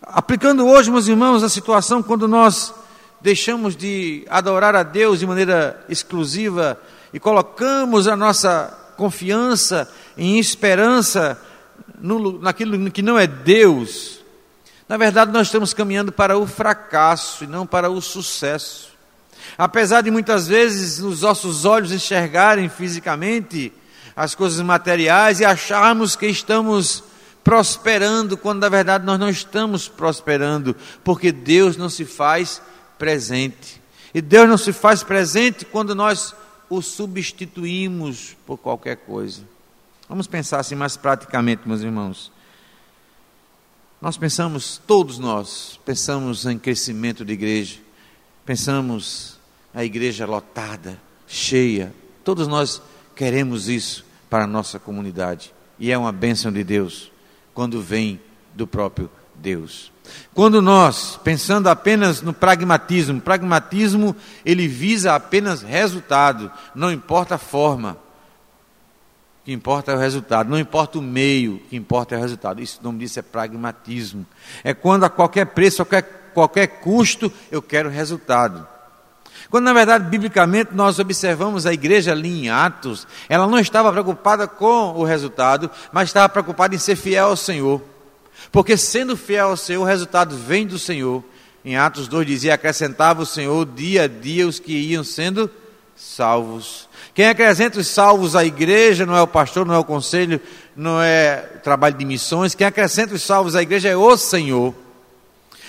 Aplicando 0.00 0.66
hoje, 0.66 0.90
meus 0.90 1.06
irmãos, 1.08 1.42
a 1.42 1.48
situação 1.50 2.02
quando 2.02 2.26
nós 2.26 2.72
deixamos 3.20 3.76
de 3.76 4.24
adorar 4.30 4.74
a 4.74 4.82
Deus 4.82 5.18
de 5.18 5.26
maneira 5.26 5.84
exclusiva 5.90 6.80
e 7.12 7.20
colocamos 7.20 8.06
a 8.06 8.16
nossa 8.16 8.76
confiança 8.96 9.90
em 10.16 10.38
esperança 10.38 11.40
no, 11.98 12.38
naquilo 12.40 12.90
que 12.90 13.02
não 13.02 13.18
é 13.18 13.26
Deus, 13.26 14.20
na 14.88 14.96
verdade 14.96 15.32
nós 15.32 15.46
estamos 15.46 15.72
caminhando 15.72 16.12
para 16.12 16.36
o 16.36 16.46
fracasso 16.46 17.44
e 17.44 17.46
não 17.46 17.66
para 17.66 17.90
o 17.90 18.00
sucesso. 18.00 18.90
Apesar 19.56 20.02
de 20.02 20.10
muitas 20.10 20.48
vezes 20.48 21.00
os 21.00 21.22
nossos 21.22 21.64
olhos 21.64 21.92
enxergarem 21.92 22.68
fisicamente 22.68 23.72
as 24.16 24.34
coisas 24.34 24.60
materiais 24.60 25.40
e 25.40 25.44
acharmos 25.44 26.16
que 26.16 26.26
estamos 26.26 27.04
prosperando, 27.42 28.36
quando 28.36 28.60
na 28.60 28.68
verdade 28.68 29.04
nós 29.04 29.18
não 29.18 29.28
estamos 29.28 29.88
prosperando, 29.88 30.76
porque 31.02 31.32
Deus 31.32 31.76
não 31.76 31.88
se 31.88 32.04
faz 32.04 32.60
presente. 32.98 33.80
E 34.12 34.20
Deus 34.20 34.48
não 34.48 34.58
se 34.58 34.72
faz 34.72 35.02
presente 35.02 35.64
quando 35.64 35.94
nós 35.94 36.34
o 36.70 36.80
substituímos 36.80 38.36
por 38.46 38.56
qualquer 38.56 38.96
coisa. 38.96 39.42
Vamos 40.08 40.28
pensar 40.28 40.60
assim 40.60 40.76
mais 40.76 40.96
praticamente, 40.96 41.68
meus 41.68 41.82
irmãos. 41.82 42.32
Nós 44.00 44.16
pensamos, 44.16 44.80
todos 44.86 45.18
nós, 45.18 45.78
pensamos 45.84 46.46
em 46.46 46.58
crescimento 46.58 47.24
de 47.24 47.34
igreja, 47.34 47.80
pensamos 48.46 49.38
a 49.74 49.84
igreja 49.84 50.24
lotada, 50.24 50.98
cheia, 51.26 51.92
todos 52.24 52.48
nós 52.48 52.80
queremos 53.14 53.68
isso 53.68 54.06
para 54.30 54.44
a 54.44 54.46
nossa 54.46 54.78
comunidade, 54.78 55.52
e 55.78 55.90
é 55.90 55.98
uma 55.98 56.12
bênção 56.12 56.50
de 56.50 56.64
Deus 56.64 57.12
quando 57.52 57.82
vem 57.82 58.18
do 58.54 58.66
próprio 58.66 59.10
Deus. 59.34 59.92
Quando 60.34 60.62
nós, 60.62 61.18
pensando 61.22 61.68
apenas 61.68 62.22
no 62.22 62.32
pragmatismo, 62.32 63.20
pragmatismo 63.20 64.14
ele 64.44 64.68
visa 64.68 65.14
apenas 65.14 65.62
resultado, 65.62 66.50
não 66.74 66.92
importa 66.92 67.34
a 67.34 67.38
forma. 67.38 67.96
O 69.40 69.44
que 69.44 69.52
importa 69.52 69.92
é 69.92 69.94
o 69.96 69.98
resultado, 69.98 70.50
não 70.50 70.58
importa 70.58 70.98
o 70.98 71.02
meio, 71.02 71.56
o 71.56 71.58
que 71.60 71.76
importa 71.76 72.14
é 72.14 72.18
o 72.18 72.20
resultado. 72.20 72.62
Isso, 72.62 72.78
o 72.80 72.84
nome 72.84 72.98
disso 73.00 73.18
é 73.18 73.22
pragmatismo. 73.22 74.26
É 74.62 74.74
quando 74.74 75.04
a 75.04 75.10
qualquer 75.10 75.46
preço, 75.46 75.82
a 75.82 75.84
qualquer, 75.84 76.30
qualquer 76.34 76.66
custo, 76.66 77.32
eu 77.50 77.62
quero 77.62 77.88
resultado. 77.88 78.66
Quando 79.50 79.64
na 79.64 79.72
verdade, 79.72 80.04
biblicamente, 80.08 80.74
nós 80.74 80.98
observamos 80.98 81.66
a 81.66 81.72
igreja 81.72 82.12
ali 82.12 82.44
em 82.44 82.50
Atos, 82.50 83.06
ela 83.28 83.46
não 83.46 83.58
estava 83.58 83.90
preocupada 83.90 84.46
com 84.46 84.92
o 84.94 85.04
resultado, 85.04 85.70
mas 85.92 86.08
estava 86.08 86.28
preocupada 86.28 86.74
em 86.74 86.78
ser 86.78 86.94
fiel 86.94 87.26
ao 87.26 87.36
Senhor. 87.36 87.82
Porque 88.50 88.76
sendo 88.76 89.16
fiel 89.16 89.48
ao 89.48 89.56
Senhor, 89.56 89.82
o 89.82 89.86
resultado 89.86 90.36
vem 90.36 90.66
do 90.66 90.78
Senhor. 90.78 91.22
Em 91.64 91.76
Atos 91.76 92.08
2 92.08 92.26
dizia: 92.26 92.54
acrescentava 92.54 93.22
o 93.22 93.26
Senhor 93.26 93.66
dia 93.66 94.04
a 94.04 94.06
dia 94.08 94.46
os 94.46 94.58
que 94.58 94.72
iam 94.72 95.04
sendo 95.04 95.50
salvos. 95.94 96.88
Quem 97.14 97.28
acrescenta 97.28 97.78
os 97.78 97.88
salvos 97.88 98.34
à 98.34 98.44
igreja 98.44 99.04
não 99.04 99.14
é 99.14 99.22
o 99.22 99.26
pastor, 99.26 99.66
não 99.66 99.74
é 99.74 99.78
o 99.78 99.84
conselho, 99.84 100.40
não 100.74 101.00
é 101.02 101.50
o 101.56 101.58
trabalho 101.60 101.96
de 101.96 102.04
missões. 102.04 102.54
Quem 102.54 102.66
acrescenta 102.66 103.14
os 103.14 103.22
salvos 103.22 103.54
à 103.54 103.62
igreja 103.62 103.88
é 103.88 103.96
o 103.96 104.16
Senhor. 104.16 104.74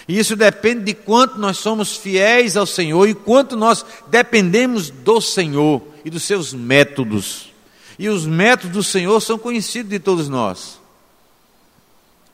E 0.08 0.18
isso 0.18 0.36
depende 0.36 0.84
de 0.84 0.94
quanto 0.94 1.38
nós 1.38 1.58
somos 1.58 1.96
fiéis 1.96 2.58
ao 2.58 2.66
Senhor 2.66 3.08
e 3.08 3.14
quanto 3.14 3.56
nós 3.56 3.86
dependemos 4.08 4.90
do 4.90 5.22
Senhor 5.22 5.82
e 6.04 6.10
dos 6.10 6.24
seus 6.24 6.54
métodos. 6.54 7.52
E 8.00 8.10
os 8.10 8.26
métodos 8.26 8.72
do 8.72 8.84
Senhor 8.84 9.20
são 9.22 9.38
conhecidos 9.38 9.90
de 9.90 10.00
todos 10.00 10.28
nós. 10.28 10.81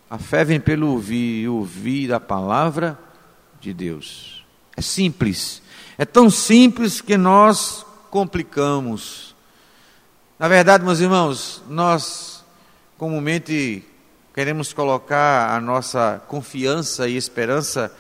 A 0.10 0.18
fé 0.18 0.44
vem 0.44 0.60
pelo 0.60 0.88
ouvir 0.88 1.44
e 1.44 1.48
ouvir 1.50 2.14
a 2.14 2.20
palavra 2.20 2.98
de 3.60 3.74
Deus. 3.74 4.46
É 4.76 4.82
simples. 4.82 5.62
É 5.98 6.06
tão 6.06 6.30
simples 6.30 7.02
que 7.02 7.18
nós 7.18 7.86
complicamos. 8.10 9.36
Na 10.40 10.48
verdade, 10.48 10.86
meus 10.86 11.00
irmãos, 11.00 11.62
nós 11.68 12.46
comumente 12.98 13.84
queremos 14.34 14.72
colocar 14.72 15.54
a 15.54 15.60
nossa 15.60 16.22
confiança 16.28 17.08
e 17.10 17.18
esperança 17.18 17.92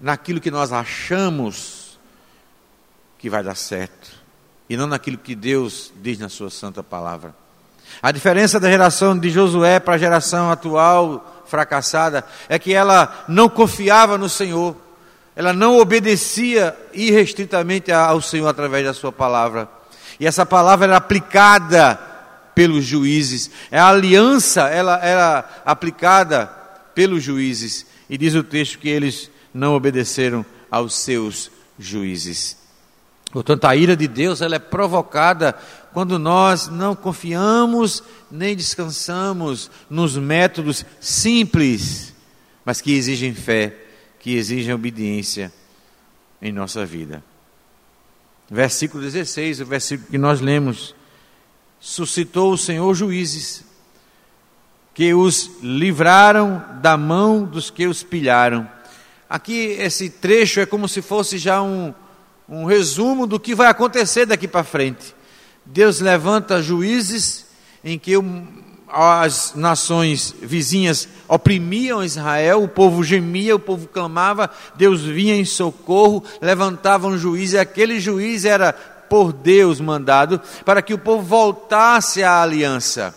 naquilo 0.00 0.40
que 0.40 0.50
nós 0.50 0.72
achamos 0.72 1.98
que 3.18 3.28
vai 3.28 3.42
dar 3.42 3.56
certo 3.56 4.10
e 4.70 4.76
não 4.76 4.86
naquilo 4.86 5.18
que 5.18 5.34
Deus 5.34 5.92
diz 6.00 6.18
na 6.18 6.28
Sua 6.28 6.50
Santa 6.50 6.82
Palavra. 6.82 7.34
A 8.00 8.10
diferença 8.10 8.58
da 8.58 8.70
geração 8.70 9.18
de 9.18 9.28
Josué 9.28 9.78
para 9.78 9.94
a 9.94 9.98
geração 9.98 10.50
atual 10.50 11.31
fracassada 11.46 12.24
é 12.48 12.58
que 12.58 12.72
ela 12.72 13.24
não 13.28 13.48
confiava 13.48 14.16
no 14.18 14.28
Senhor, 14.28 14.76
ela 15.34 15.52
não 15.52 15.78
obedecia 15.78 16.76
irrestritamente 16.92 17.90
ao 17.90 18.20
Senhor 18.20 18.48
através 18.48 18.84
da 18.84 18.94
Sua 18.94 19.12
palavra. 19.12 19.68
E 20.20 20.26
essa 20.26 20.44
palavra 20.44 20.86
era 20.86 20.96
aplicada 20.96 21.98
pelos 22.54 22.84
juízes. 22.84 23.50
É 23.70 23.78
a 23.78 23.88
aliança, 23.88 24.68
ela 24.68 24.98
era 25.02 25.44
aplicada 25.64 26.46
pelos 26.94 27.22
juízes. 27.22 27.86
E 28.08 28.18
diz 28.18 28.34
o 28.34 28.44
texto 28.44 28.78
que 28.78 28.88
eles 28.88 29.30
não 29.54 29.74
obedeceram 29.74 30.44
aos 30.70 30.94
seus 30.94 31.50
juízes. 31.78 32.56
Portanto, 33.30 33.64
a 33.64 33.74
ira 33.74 33.96
de 33.96 34.06
Deus 34.06 34.42
ela 34.42 34.56
é 34.56 34.58
provocada 34.58 35.56
quando 35.92 36.18
nós 36.18 36.68
não 36.68 36.94
confiamos 36.94 38.02
nem 38.30 38.56
descansamos 38.56 39.70
nos 39.90 40.16
métodos 40.16 40.86
simples, 41.00 42.14
mas 42.64 42.80
que 42.80 42.92
exigem 42.92 43.34
fé, 43.34 43.76
que 44.18 44.34
exigem 44.34 44.72
obediência 44.72 45.52
em 46.40 46.52
nossa 46.52 46.86
vida. 46.86 47.22
Versículo 48.50 49.02
16, 49.02 49.60
o 49.60 49.66
versículo 49.66 50.10
que 50.10 50.18
nós 50.18 50.40
lemos 50.40 50.94
suscitou 51.80 52.52
o 52.52 52.58
Senhor 52.58 52.94
juízes, 52.94 53.64
que 54.94 55.14
os 55.14 55.50
livraram 55.62 56.62
da 56.80 56.96
mão 56.96 57.44
dos 57.44 57.70
que 57.70 57.86
os 57.86 58.02
pilharam. 58.02 58.68
Aqui, 59.28 59.76
esse 59.78 60.10
trecho 60.10 60.60
é 60.60 60.66
como 60.66 60.86
se 60.86 61.00
fosse 61.00 61.38
já 61.38 61.62
um, 61.62 61.94
um 62.48 62.64
resumo 62.64 63.26
do 63.26 63.40
que 63.40 63.54
vai 63.54 63.68
acontecer 63.68 64.26
daqui 64.26 64.46
para 64.46 64.62
frente. 64.62 65.14
Deus 65.64 66.00
levanta 66.00 66.62
juízes 66.62 67.46
em 67.84 67.98
que 67.98 68.14
as 68.88 69.54
nações 69.54 70.34
vizinhas 70.42 71.08
oprimiam 71.26 72.04
Israel, 72.04 72.62
o 72.62 72.68
povo 72.68 73.02
gemia, 73.02 73.56
o 73.56 73.60
povo 73.60 73.88
clamava, 73.88 74.50
Deus 74.74 75.00
vinha 75.00 75.34
em 75.34 75.44
socorro, 75.44 76.22
levantava 76.40 77.08
um 77.08 77.16
juiz, 77.16 77.52
e 77.52 77.58
aquele 77.58 77.98
juiz 77.98 78.44
era 78.44 78.72
por 78.72 79.32
Deus 79.32 79.80
mandado 79.80 80.40
para 80.64 80.82
que 80.82 80.92
o 80.92 80.98
povo 80.98 81.22
voltasse 81.22 82.22
à 82.22 82.42
aliança. 82.42 83.14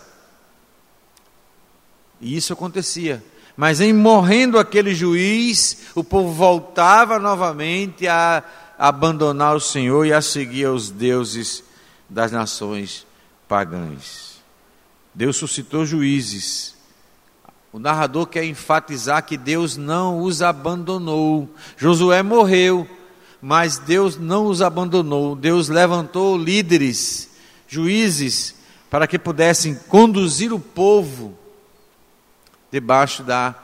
E 2.22 2.36
isso 2.38 2.54
acontecia. 2.54 3.24
Mas 3.58 3.80
em 3.80 3.94
morrendo 3.94 4.58
aquele 4.58 4.94
juiz, 4.94 5.78
o 5.96 6.04
povo 6.04 6.32
voltava 6.32 7.20
novamente 7.20 8.08
a 8.08 8.44
abandonar 8.78 9.56
o 9.56 9.62
Senhor 9.62 10.06
e 10.06 10.14
a 10.14 10.22
seguir 10.22 10.68
os 10.68 10.90
deuses 10.90 11.64
das 12.10 12.32
nações 12.32 13.06
pagãs. 13.48 14.36
Deus 15.14 15.38
suscitou 15.38 15.86
juízes. 15.86 16.76
O 17.72 17.80
narrador 17.80 18.28
quer 18.28 18.46
enfatizar 18.46 19.24
que 19.24 19.38
Deus 19.38 19.78
não 19.78 20.22
os 20.22 20.42
abandonou. 20.42 21.50
Josué 21.78 22.24
morreu, 22.24 22.88
mas 23.42 23.78
Deus 23.78 24.18
não 24.18 24.48
os 24.48 24.62
abandonou. 24.62 25.36
Deus 25.36 25.68
levantou 25.68 26.38
líderes, 26.38 27.30
juízes, 27.68 28.56
para 28.90 29.08
que 29.08 29.20
pudessem 29.20 29.76
conduzir 29.76 30.54
o 30.54 30.60
povo 30.60 31.38
debaixo 32.72 33.24
da 33.24 33.56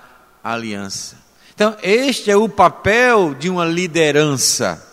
aliança. 0.43 1.17
Então, 1.53 1.77
este 1.83 2.31
é 2.31 2.35
o 2.35 2.49
papel 2.49 3.33
de 3.35 3.49
uma 3.49 3.65
liderança 3.65 4.87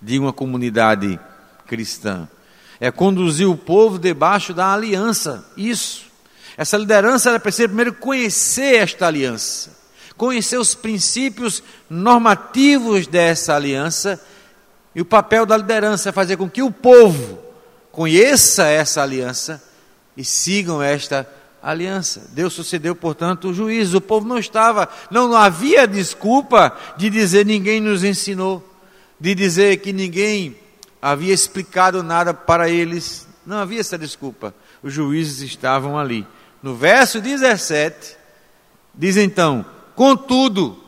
de 0.00 0.18
uma 0.18 0.32
comunidade 0.32 1.18
cristã. 1.66 2.28
É 2.84 2.90
conduzir 2.90 3.48
o 3.48 3.56
povo 3.56 3.98
debaixo 3.98 4.52
da 4.52 4.72
aliança. 4.72 5.44
Isso. 5.56 6.04
Essa 6.56 6.76
liderança 6.76 7.30
ela 7.30 7.40
precisa 7.40 7.68
primeiro 7.68 7.94
conhecer 7.94 8.76
esta 8.76 9.06
aliança 9.06 9.84
conhecer 10.16 10.58
os 10.58 10.74
princípios 10.74 11.62
normativos 11.88 13.06
dessa 13.06 13.54
aliança, 13.54 14.20
e 14.94 15.00
o 15.00 15.04
papel 15.04 15.44
da 15.44 15.56
liderança 15.56 16.10
é 16.10 16.12
fazer 16.12 16.36
com 16.36 16.48
que 16.48 16.62
o 16.62 16.70
povo 16.70 17.40
conheça 17.90 18.64
essa 18.66 19.02
aliança 19.02 19.62
e 20.16 20.24
sigam 20.24 20.80
esta 20.80 21.28
aliança. 21.60 22.28
Deus 22.32 22.52
sucedeu, 22.52 22.94
portanto, 22.94 23.48
o 23.48 23.54
juízo. 23.54 23.98
O 23.98 24.00
povo 24.00 24.26
não 24.26 24.38
estava, 24.38 24.88
não, 25.10 25.26
não 25.26 25.36
havia 25.36 25.86
desculpa 25.86 26.76
de 26.96 27.10
dizer 27.10 27.44
ninguém 27.44 27.80
nos 27.80 28.04
ensinou, 28.04 28.64
de 29.18 29.34
dizer 29.34 29.78
que 29.78 29.92
ninguém 29.92 30.56
havia 31.04 31.34
explicado 31.34 32.02
nada 32.02 32.32
para 32.32 32.70
eles. 32.70 33.28
Não 33.44 33.58
havia 33.58 33.80
essa 33.80 33.98
desculpa. 33.98 34.54
Os 34.82 34.90
juízes 34.90 35.42
estavam 35.42 35.98
ali. 35.98 36.26
No 36.62 36.74
verso 36.74 37.20
17, 37.20 38.16
diz 38.94 39.18
então: 39.18 39.66
Contudo, 39.94 40.82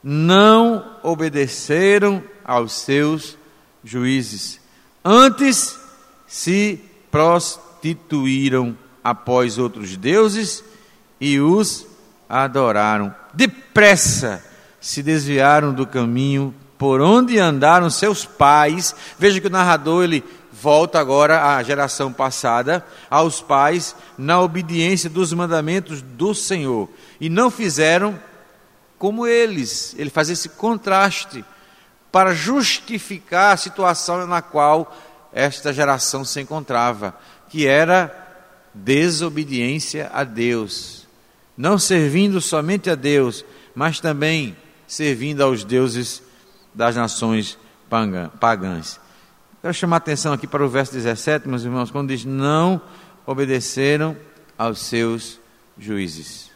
não 0.00 0.98
obedeceram 1.02 2.22
aos 2.44 2.72
seus 2.74 3.36
juízes. 3.82 4.60
Antes 5.04 5.76
se 6.24 6.80
prostituíram 7.10 8.78
após 9.02 9.58
outros 9.58 9.96
deuses 9.96 10.62
e 11.20 11.40
os 11.40 11.84
adoraram. 12.28 13.12
Depressa 13.34 14.44
se 14.80 15.02
desviaram 15.02 15.74
do 15.74 15.84
caminho 15.84 16.54
por 16.78 17.00
onde 17.00 17.38
andaram 17.38 17.90
seus 17.90 18.24
pais. 18.24 18.94
Veja 19.18 19.40
que 19.40 19.48
o 19.48 19.50
narrador 19.50 20.04
ele 20.04 20.24
volta 20.52 20.98
agora 20.98 21.54
à 21.56 21.62
geração 21.62 22.12
passada, 22.12 22.84
aos 23.10 23.40
pais, 23.40 23.94
na 24.16 24.40
obediência 24.40 25.10
dos 25.10 25.32
mandamentos 25.32 26.00
do 26.00 26.34
Senhor. 26.34 26.88
E 27.20 27.28
não 27.28 27.50
fizeram 27.50 28.18
como 28.98 29.26
eles. 29.26 29.94
Ele 29.98 30.10
faz 30.10 30.30
esse 30.30 30.48
contraste 30.48 31.44
para 32.10 32.34
justificar 32.34 33.54
a 33.54 33.56
situação 33.56 34.26
na 34.26 34.40
qual 34.40 34.96
esta 35.32 35.72
geração 35.72 36.24
se 36.24 36.40
encontrava, 36.40 37.14
que 37.48 37.66
era 37.66 38.26
desobediência 38.72 40.10
a 40.12 40.24
Deus, 40.24 41.06
não 41.56 41.78
servindo 41.78 42.40
somente 42.40 42.88
a 42.88 42.94
Deus, 42.94 43.44
mas 43.74 44.00
também 44.00 44.56
servindo 44.86 45.42
aos 45.42 45.64
deuses 45.64 46.22
das 46.78 46.94
nações 46.94 47.58
pagãs. 47.90 49.00
Quero 49.60 49.74
chamar 49.74 49.96
a 49.96 49.98
atenção 49.98 50.32
aqui 50.32 50.46
para 50.46 50.64
o 50.64 50.68
verso 50.68 50.92
17, 50.92 51.48
meus 51.48 51.64
irmãos, 51.64 51.90
quando 51.90 52.10
diz: 52.10 52.24
Não 52.24 52.80
obedeceram 53.26 54.16
aos 54.56 54.78
seus 54.78 55.40
juízes. 55.76 56.52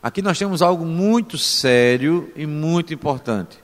Aqui 0.00 0.22
nós 0.22 0.38
temos 0.38 0.62
algo 0.62 0.86
muito 0.86 1.36
sério 1.36 2.32
e 2.36 2.46
muito 2.46 2.94
importante. 2.94 3.58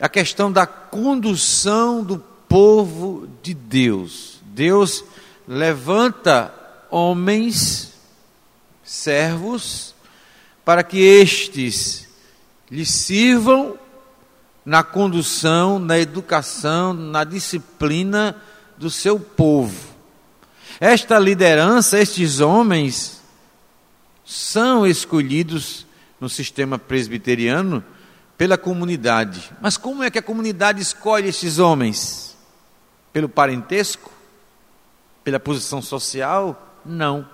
A 0.00 0.08
questão 0.08 0.50
da 0.50 0.66
condução 0.66 2.02
do 2.02 2.18
povo 2.48 3.28
de 3.44 3.54
Deus. 3.54 4.40
Deus 4.42 5.04
levanta 5.46 6.52
homens, 6.90 7.92
servos, 8.82 9.94
para 10.64 10.82
que 10.82 10.98
estes 10.98 12.05
lhe 12.70 12.84
sirvam 12.84 13.78
na 14.64 14.82
condução, 14.82 15.78
na 15.78 15.98
educação, 15.98 16.92
na 16.92 17.22
disciplina 17.22 18.36
do 18.76 18.90
seu 18.90 19.18
povo. 19.18 19.94
Esta 20.80 21.18
liderança, 21.18 21.98
estes 21.98 22.40
homens, 22.40 23.22
são 24.24 24.86
escolhidos 24.86 25.86
no 26.20 26.28
sistema 26.28 26.78
presbiteriano 26.78 27.84
pela 28.36 28.58
comunidade. 28.58 29.50
Mas 29.60 29.76
como 29.76 30.02
é 30.02 30.10
que 30.10 30.18
a 30.18 30.22
comunidade 30.22 30.82
escolhe 30.82 31.28
esses 31.28 31.58
homens? 31.58 32.36
Pelo 33.12 33.28
parentesco? 33.28 34.12
Pela 35.22 35.40
posição 35.40 35.80
social? 35.80 36.76
Não. 36.84 37.26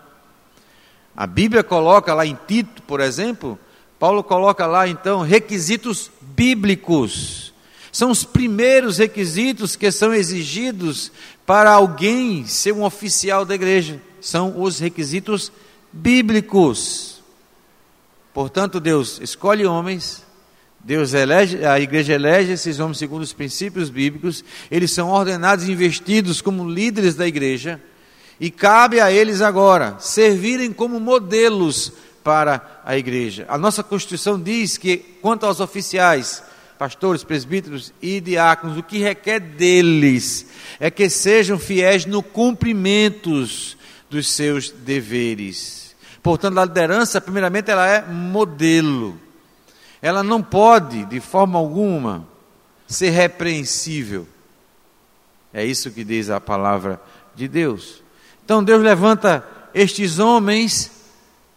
A 1.16 1.26
Bíblia 1.26 1.64
coloca 1.64 2.14
lá 2.14 2.24
em 2.24 2.38
Tito, 2.46 2.82
por 2.82 3.00
exemplo, 3.00 3.58
Paulo 4.02 4.24
coloca 4.24 4.66
lá 4.66 4.88
então 4.88 5.20
requisitos 5.20 6.10
bíblicos. 6.20 7.54
São 7.92 8.10
os 8.10 8.24
primeiros 8.24 8.98
requisitos 8.98 9.76
que 9.76 9.92
são 9.92 10.12
exigidos 10.12 11.12
para 11.46 11.70
alguém 11.70 12.44
ser 12.44 12.72
um 12.72 12.82
oficial 12.82 13.44
da 13.44 13.54
igreja. 13.54 14.02
São 14.20 14.60
os 14.60 14.80
requisitos 14.80 15.52
bíblicos. 15.92 17.22
Portanto, 18.34 18.80
Deus 18.80 19.20
escolhe 19.22 19.64
homens, 19.66 20.24
Deus 20.80 21.14
elege, 21.14 21.64
a 21.64 21.78
igreja 21.78 22.14
elege 22.14 22.54
esses 22.54 22.80
homens 22.80 22.98
segundo 22.98 23.22
os 23.22 23.32
princípios 23.32 23.88
bíblicos, 23.88 24.44
eles 24.68 24.90
são 24.90 25.10
ordenados 25.10 25.68
e 25.68 25.70
investidos 25.70 26.42
como 26.42 26.68
líderes 26.68 27.14
da 27.14 27.28
igreja, 27.28 27.80
e 28.40 28.50
cabe 28.50 28.98
a 28.98 29.12
eles 29.12 29.40
agora 29.40 29.94
servirem 30.00 30.72
como 30.72 30.98
modelos 30.98 31.92
para 32.22 32.82
a 32.84 32.96
igreja. 32.96 33.44
A 33.48 33.58
nossa 33.58 33.82
Constituição 33.82 34.40
diz 34.40 34.76
que, 34.76 34.96
quanto 34.96 35.46
aos 35.46 35.60
oficiais, 35.60 36.42
pastores, 36.78 37.22
presbíteros 37.22 37.92
e 38.02 38.20
diáconos, 38.20 38.76
o 38.76 38.82
que 38.82 38.98
requer 38.98 39.40
deles 39.40 40.46
é 40.80 40.90
que 40.90 41.08
sejam 41.08 41.58
fiéis 41.58 42.06
no 42.06 42.22
cumprimento 42.22 43.30
dos 44.10 44.28
seus 44.28 44.70
deveres. 44.70 45.94
Portanto, 46.22 46.58
a 46.58 46.64
liderança, 46.64 47.20
primeiramente, 47.20 47.70
ela 47.70 47.86
é 47.86 48.02
modelo. 48.02 49.18
Ela 50.00 50.22
não 50.22 50.42
pode, 50.42 51.04
de 51.06 51.20
forma 51.20 51.58
alguma, 51.58 52.26
ser 52.86 53.10
repreensível. 53.10 54.26
É 55.52 55.64
isso 55.64 55.90
que 55.90 56.04
diz 56.04 56.30
a 56.30 56.40
palavra 56.40 57.00
de 57.34 57.46
Deus. 57.48 58.02
Então, 58.44 58.62
Deus 58.62 58.82
levanta 58.82 59.46
estes 59.74 60.18
homens 60.18 60.90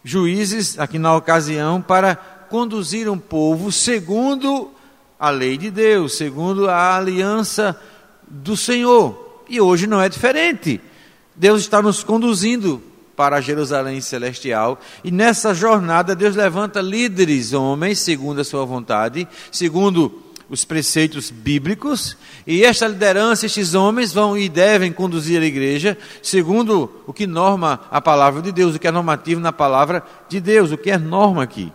juízes, 0.06 0.78
aqui 0.78 1.00
na 1.00 1.16
ocasião, 1.16 1.82
para 1.82 2.14
conduzir 2.14 3.10
um 3.10 3.18
povo 3.18 3.72
segundo 3.72 4.70
a 5.18 5.30
lei 5.30 5.58
de 5.58 5.68
Deus, 5.68 6.16
segundo 6.16 6.70
a 6.70 6.96
aliança 6.96 7.76
do 8.24 8.56
Senhor. 8.56 9.42
E 9.48 9.60
hoje 9.60 9.88
não 9.88 10.00
é 10.00 10.08
diferente. 10.08 10.80
Deus 11.34 11.62
está 11.62 11.82
nos 11.82 12.04
conduzindo 12.04 12.80
para 13.16 13.40
Jerusalém 13.40 14.00
celestial, 14.00 14.80
e 15.02 15.10
nessa 15.10 15.52
jornada 15.52 16.14
Deus 16.14 16.36
levanta 16.36 16.80
líderes, 16.80 17.52
homens, 17.52 17.98
segundo 17.98 18.40
a 18.40 18.44
sua 18.44 18.64
vontade, 18.64 19.26
segundo 19.50 20.22
os 20.48 20.64
preceitos 20.64 21.30
bíblicos, 21.30 22.16
e 22.46 22.64
esta 22.64 22.86
liderança, 22.86 23.46
estes 23.46 23.74
homens 23.74 24.12
vão 24.12 24.38
e 24.38 24.48
devem 24.48 24.92
conduzir 24.92 25.42
a 25.42 25.44
igreja 25.44 25.98
segundo 26.22 27.02
o 27.06 27.12
que 27.12 27.26
norma 27.26 27.80
a 27.90 28.00
palavra 28.00 28.40
de 28.40 28.52
Deus, 28.52 28.74
o 28.74 28.78
que 28.78 28.86
é 28.86 28.92
normativo 28.92 29.40
na 29.40 29.52
palavra 29.52 30.04
de 30.28 30.40
Deus, 30.40 30.70
o 30.70 30.78
que 30.78 30.90
é 30.90 30.98
norma 30.98 31.42
aqui. 31.42 31.72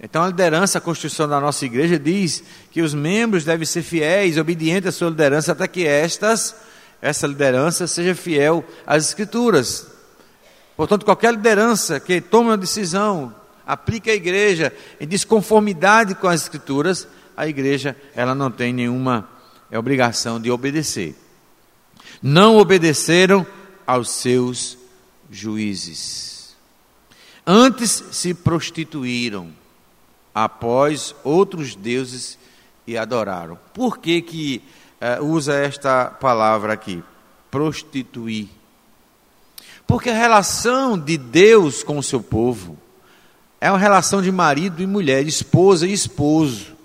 Então 0.00 0.22
a 0.22 0.28
liderança, 0.28 0.78
a 0.78 0.80
Constituição 0.80 1.28
da 1.28 1.40
nossa 1.40 1.64
igreja 1.66 1.98
diz 1.98 2.44
que 2.70 2.80
os 2.80 2.94
membros 2.94 3.44
devem 3.44 3.66
ser 3.66 3.82
fiéis, 3.82 4.38
obedientes 4.38 4.88
à 4.88 4.92
sua 4.92 5.10
liderança, 5.10 5.52
até 5.52 5.66
que 5.66 5.84
estas, 5.84 6.54
essa 7.02 7.26
liderança 7.26 7.86
seja 7.88 8.14
fiel 8.14 8.64
às 8.86 9.08
escrituras. 9.08 9.88
Portanto, 10.76 11.04
qualquer 11.04 11.32
liderança 11.32 11.98
que 11.98 12.20
tome 12.20 12.50
uma 12.50 12.56
decisão 12.56 13.34
aplica 13.68 14.10
a 14.10 14.14
igreja 14.14 14.72
em 14.98 15.06
desconformidade 15.06 16.14
com 16.14 16.26
as 16.26 16.40
escrituras, 16.40 17.06
a 17.36 17.46
igreja 17.46 17.94
ela 18.16 18.34
não 18.34 18.50
tem 18.50 18.72
nenhuma 18.72 19.28
é, 19.70 19.78
obrigação 19.78 20.40
de 20.40 20.50
obedecer. 20.50 21.14
Não 22.22 22.56
obedeceram 22.56 23.46
aos 23.86 24.10
seus 24.10 24.78
juízes. 25.30 26.56
Antes 27.46 28.04
se 28.10 28.32
prostituíram 28.32 29.52
após 30.34 31.14
outros 31.22 31.76
deuses 31.76 32.38
e 32.86 32.96
adoraram. 32.96 33.58
Por 33.74 33.98
que 33.98 34.22
que 34.22 34.62
é, 34.98 35.20
usa 35.20 35.54
esta 35.54 36.06
palavra 36.06 36.72
aqui? 36.72 37.04
Prostituir. 37.50 38.48
Porque 39.86 40.08
a 40.08 40.14
relação 40.14 40.98
de 40.98 41.18
Deus 41.18 41.82
com 41.82 41.98
o 41.98 42.02
seu 42.02 42.22
povo 42.22 42.78
é 43.60 43.70
uma 43.70 43.78
relação 43.78 44.22
de 44.22 44.30
marido 44.30 44.82
e 44.82 44.86
mulher, 44.86 45.24
de 45.24 45.30
esposa 45.30 45.86
e 45.86 45.92
esposo. 45.92 46.78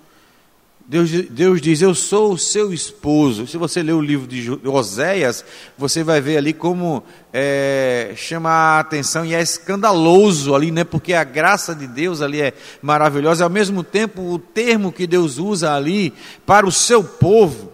Deus, 0.86 1.10
Deus 1.10 1.62
diz: 1.62 1.80
Eu 1.80 1.94
sou 1.94 2.34
o 2.34 2.38
seu 2.38 2.72
esposo. 2.72 3.46
Se 3.46 3.56
você 3.56 3.82
ler 3.82 3.92
o 3.92 4.02
livro 4.02 4.26
de 4.26 4.50
Oséias, 4.68 5.44
você 5.78 6.04
vai 6.04 6.20
ver 6.20 6.36
ali 6.36 6.52
como 6.52 7.02
é, 7.32 8.12
chama 8.16 8.50
a 8.50 8.80
atenção 8.80 9.24
e 9.24 9.34
é 9.34 9.40
escandaloso 9.40 10.54
ali, 10.54 10.70
né? 10.70 10.84
Porque 10.84 11.14
a 11.14 11.24
graça 11.24 11.74
de 11.74 11.86
Deus 11.86 12.20
ali 12.20 12.42
é 12.42 12.52
maravilhosa. 12.82 13.44
Ao 13.44 13.50
mesmo 13.50 13.82
tempo, 13.82 14.20
o 14.20 14.38
termo 14.38 14.92
que 14.92 15.06
Deus 15.06 15.38
usa 15.38 15.74
ali 15.74 16.12
para 16.44 16.66
o 16.66 16.72
seu 16.72 17.02
povo, 17.02 17.72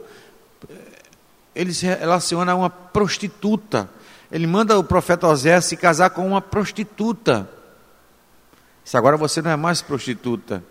ele 1.55 1.75
se 1.75 1.87
relaciona 1.87 2.53
a 2.53 2.57
uma 2.57 2.71
prostituta. 2.71 3.91
Ele 4.31 4.47
manda 4.47 4.79
o 4.79 4.85
profeta 4.85 5.27
Oséias 5.27 5.65
se 5.65 5.77
casar 5.77 6.11
com 6.11 6.25
uma 6.25 6.41
prostituta. 6.41 7.49
Se 8.91 8.97
agora 8.97 9.17
você 9.17 9.41
não 9.41 9.53
é 9.53 9.57
mais 9.57 9.81
prostituta, 9.81 10.65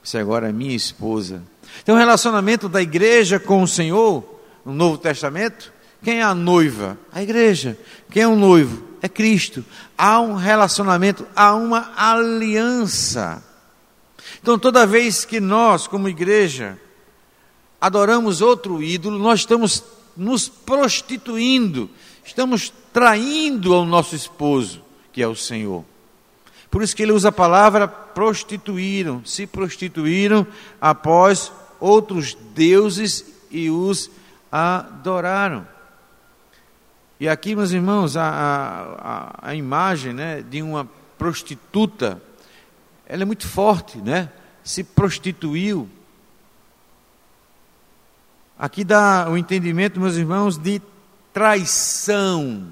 você 0.00 0.18
agora 0.18 0.48
é 0.48 0.52
minha 0.52 0.76
esposa. 0.76 1.42
Tem 1.84 1.92
um 1.92 1.98
relacionamento 1.98 2.68
da 2.68 2.80
igreja 2.80 3.40
com 3.40 3.64
o 3.64 3.66
Senhor 3.66 4.22
no 4.64 4.72
Novo 4.72 4.96
Testamento. 4.96 5.72
Quem 6.00 6.20
é 6.20 6.22
a 6.22 6.36
noiva? 6.36 6.96
A 7.10 7.20
igreja. 7.20 7.76
Quem 8.12 8.22
é 8.22 8.28
o 8.28 8.36
noivo? 8.36 8.84
É 9.02 9.08
Cristo. 9.08 9.64
Há 9.96 10.20
um 10.20 10.36
relacionamento, 10.36 11.26
há 11.34 11.52
uma 11.56 11.90
aliança. 11.96 13.42
Então, 14.40 14.56
toda 14.56 14.86
vez 14.86 15.24
que 15.24 15.40
nós, 15.40 15.88
como 15.88 16.08
igreja, 16.08 16.78
adoramos 17.80 18.40
outro 18.40 18.80
ídolo, 18.80 19.18
nós 19.18 19.40
estamos 19.40 19.82
nos 20.16 20.48
prostituindo, 20.48 21.90
estamos 22.24 22.72
traindo 22.92 23.74
ao 23.74 23.84
nosso 23.84 24.14
esposo, 24.14 24.80
que 25.12 25.20
é 25.20 25.26
o 25.26 25.34
Senhor. 25.34 25.84
Por 26.70 26.82
isso 26.82 26.94
que 26.94 27.02
ele 27.02 27.12
usa 27.12 27.28
a 27.30 27.32
palavra 27.32 27.88
prostituíram, 27.88 29.24
se 29.24 29.46
prostituíram 29.46 30.46
após 30.80 31.50
outros 31.80 32.34
deuses 32.54 33.24
e 33.50 33.70
os 33.70 34.10
adoraram. 34.50 35.66
E 37.20 37.28
aqui, 37.28 37.56
meus 37.56 37.72
irmãos, 37.72 38.16
a, 38.16 38.28
a, 39.42 39.50
a 39.50 39.54
imagem 39.54 40.12
né, 40.12 40.42
de 40.42 40.62
uma 40.62 40.88
prostituta, 41.16 42.22
ela 43.06 43.22
é 43.22 43.24
muito 43.24 43.48
forte, 43.48 43.98
né? 43.98 44.30
Se 44.62 44.84
prostituiu. 44.84 45.88
Aqui 48.58 48.84
dá 48.84 49.28
o 49.28 49.36
entendimento, 49.36 49.98
meus 49.98 50.16
irmãos, 50.16 50.58
de 50.58 50.80
traição 51.32 52.68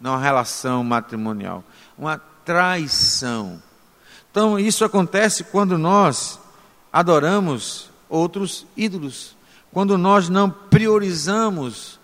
na 0.00 0.16
relação 0.16 0.84
matrimonial. 0.84 1.64
Uma 1.96 2.18
traição. 2.48 3.62
Então, 4.30 4.58
isso 4.58 4.82
acontece 4.82 5.44
quando 5.44 5.76
nós 5.76 6.40
adoramos 6.90 7.90
outros 8.08 8.66
ídolos, 8.74 9.36
quando 9.70 9.98
nós 9.98 10.30
não 10.30 10.48
priorizamos 10.48 12.00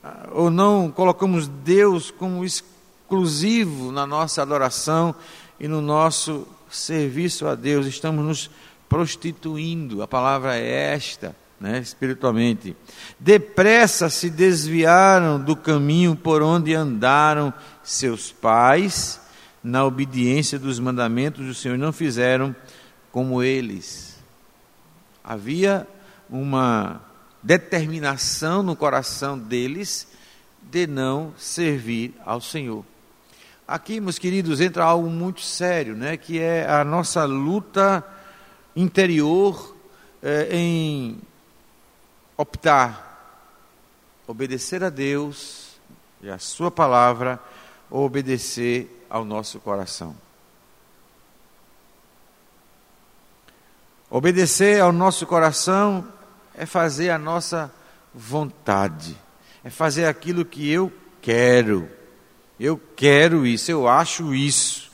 ah, 0.00 0.28
ou 0.30 0.48
não 0.48 0.92
colocamos 0.92 1.48
Deus 1.48 2.08
como 2.12 2.44
exclusivo 2.44 3.90
na 3.90 4.06
nossa 4.06 4.42
adoração 4.42 5.12
e 5.58 5.66
no 5.66 5.82
nosso 5.82 6.46
serviço 6.70 7.48
a 7.48 7.56
Deus, 7.56 7.86
estamos 7.86 8.24
nos 8.24 8.50
prostituindo. 8.88 10.04
A 10.04 10.06
palavra 10.06 10.56
é 10.56 10.94
esta 10.94 11.34
né, 11.60 11.78
espiritualmente. 11.78 12.74
Depressa 13.18 14.08
se 14.08 14.30
desviaram 14.30 15.38
do 15.38 15.54
caminho 15.54 16.16
por 16.16 16.42
onde 16.42 16.74
andaram 16.74 17.52
seus 17.82 18.32
pais, 18.32 19.19
na 19.62 19.84
obediência 19.84 20.58
dos 20.58 20.78
mandamentos 20.78 21.46
do 21.46 21.54
Senhor, 21.54 21.76
não 21.76 21.92
fizeram 21.92 22.54
como 23.12 23.42
eles. 23.42 24.18
Havia 25.22 25.86
uma 26.28 27.00
determinação 27.42 28.62
no 28.62 28.76
coração 28.76 29.38
deles 29.38 30.08
de 30.62 30.86
não 30.86 31.34
servir 31.36 32.14
ao 32.24 32.40
Senhor. 32.40 32.84
Aqui, 33.66 34.00
meus 34.00 34.18
queridos, 34.18 34.60
entra 34.60 34.84
algo 34.84 35.08
muito 35.08 35.40
sério, 35.40 35.94
né, 35.94 36.16
que 36.16 36.38
é 36.38 36.68
a 36.68 36.84
nossa 36.84 37.24
luta 37.24 38.04
interior 38.74 39.76
eh, 40.22 40.48
em 40.50 41.18
optar 42.36 43.10
obedecer 44.26 44.82
a 44.84 44.90
Deus 44.90 45.78
e 46.22 46.30
a 46.30 46.38
Sua 46.38 46.70
palavra 46.70 47.40
ou 47.90 48.04
obedecer 48.04 48.99
ao 49.10 49.24
nosso 49.24 49.58
coração. 49.58 50.14
Obedecer 54.08 54.80
ao 54.80 54.92
nosso 54.92 55.26
coração 55.26 56.06
é 56.54 56.64
fazer 56.64 57.10
a 57.10 57.18
nossa 57.18 57.72
vontade, 58.14 59.16
é 59.62 59.70
fazer 59.70 60.06
aquilo 60.06 60.44
que 60.44 60.70
eu 60.70 60.92
quero. 61.20 61.88
Eu 62.58 62.80
quero 62.96 63.46
isso, 63.46 63.70
eu 63.70 63.88
acho 63.88 64.34
isso. 64.34 64.90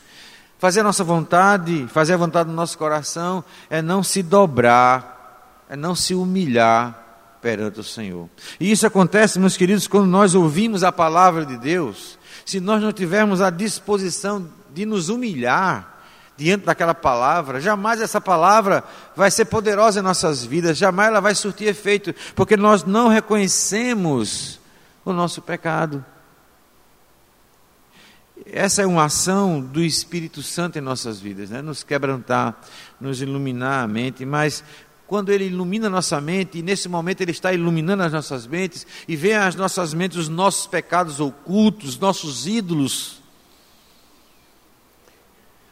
Fazer 0.59 0.81
a 0.81 0.85
nossa 0.85 1.05
vontade, 1.05 1.87
fazer 1.89 2.15
a 2.15 2.19
vontade 2.19 2.49
do 2.49 2.55
nosso 2.55 2.79
coração 2.79 3.45
é 3.69 3.83
não 3.83 4.03
se 4.03 4.23
dobrar, 4.23 5.65
é 5.69 5.77
não 5.77 5.95
se 5.95 6.15
humilhar 6.15 7.05
perante 7.43 7.81
o 7.81 7.85
Senhor. 7.85 8.29
E 8.59 8.71
isso 8.71 8.87
acontece, 8.87 9.39
meus 9.39 9.57
queridos, 9.57 9.87
quando 9.87 10.07
nós 10.07 10.35
ouvimos 10.35 10.83
a 10.83 10.91
palavra 10.91 11.45
de 11.45 11.57
Deus, 11.57 12.19
se 12.45 12.61
nós 12.61 12.83
não 12.83 12.93
tivermos 12.93 13.41
a 13.41 13.51
disposição 13.51 14.49
de 14.73 14.85
nos 14.85 15.09
humilhar 15.09 15.95
diante 16.37 16.67
daquela 16.67 16.95
palavra, 16.95 17.61
jamais 17.61 18.01
essa 18.01 18.21
palavra 18.21 18.85
vai 19.15 19.31
ser 19.31 19.47
poderosa 19.47 20.01
em 20.01 20.03
nossas 20.03 20.45
vidas, 20.45 20.77
jamais 20.77 21.09
ela 21.09 21.21
vai 21.21 21.35
surtir 21.35 21.69
efeito, 21.69 22.15
porque 22.35 22.57
nós 22.57 22.85
não 22.85 23.09
reconhecemos 23.09 24.61
o 25.05 25.13
nosso 25.13 25.41
pecado. 25.41 26.05
Essa 28.45 28.83
é 28.83 28.87
uma 28.87 29.05
ação 29.05 29.61
do 29.61 29.83
Espírito 29.83 30.43
Santo 30.43 30.79
em 30.79 30.83
nossas 30.83 31.19
vidas, 31.19 31.51
né? 31.51 31.63
nos 31.63 31.83
quebrantar, 31.83 32.55
nos 33.01 33.21
iluminar 33.21 33.83
a 33.83 33.89
mente, 33.89 34.25
mas 34.25 34.63
quando 35.07 35.31
Ele 35.31 35.47
ilumina 35.47 35.89
nossa 35.89 36.21
mente, 36.21 36.59
e 36.59 36.63
nesse 36.63 36.89
momento 36.89 37.21
Ele 37.21 37.31
está 37.31 37.53
iluminando 37.53 38.03
as 38.03 38.13
nossas 38.13 38.47
mentes, 38.47 38.87
e 39.07 39.15
vê 39.15 39.35
às 39.35 39.55
nossas 39.55 39.95
mentes 39.95 40.19
os 40.19 40.29
nossos 40.29 40.67
pecados 40.67 41.21
ocultos, 41.21 41.99
nossos 41.99 42.47
ídolos. 42.47 43.23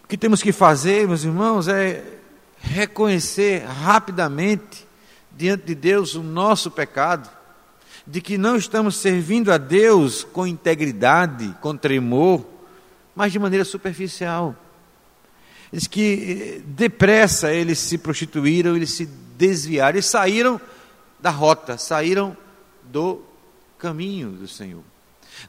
O 0.05 0.07
que 0.07 0.17
temos 0.17 0.43
que 0.43 0.53
fazer, 0.53 1.09
meus 1.09 1.25
irmãos, 1.25 1.67
é 1.67 2.05
reconhecer 2.61 3.65
rapidamente 3.65 4.87
diante 5.33 5.65
de 5.65 5.75
Deus 5.75 6.15
o 6.15 6.23
nosso 6.23 6.71
pecado, 6.71 7.29
de 8.07 8.21
que 8.21 8.39
não 8.39 8.57
estamos 8.57 8.97
servindo 8.97 9.51
a 9.51 9.59
Deus 9.59 10.23
com 10.25 10.47
integridade, 10.47 11.55
com 11.61 11.77
tremor, 11.77 12.45
mas 13.17 13.33
de 13.33 13.39
maneira 13.39 13.65
superficial. 13.65 14.55
Diz 15.73 15.87
que 15.87 16.63
depressa 16.67 17.53
eles 17.53 17.79
se 17.79 17.99
prostituíram, 17.99 18.77
eles 18.77 18.91
se 18.91 19.07
desviaram 19.37 19.99
e 19.99 20.03
saíram 20.03 20.61
da 21.21 21.31
rota, 21.31 21.77
saíram 21.79 22.37
do 22.83 23.23
caminho 23.79 24.31
do 24.31 24.47
Senhor. 24.47 24.83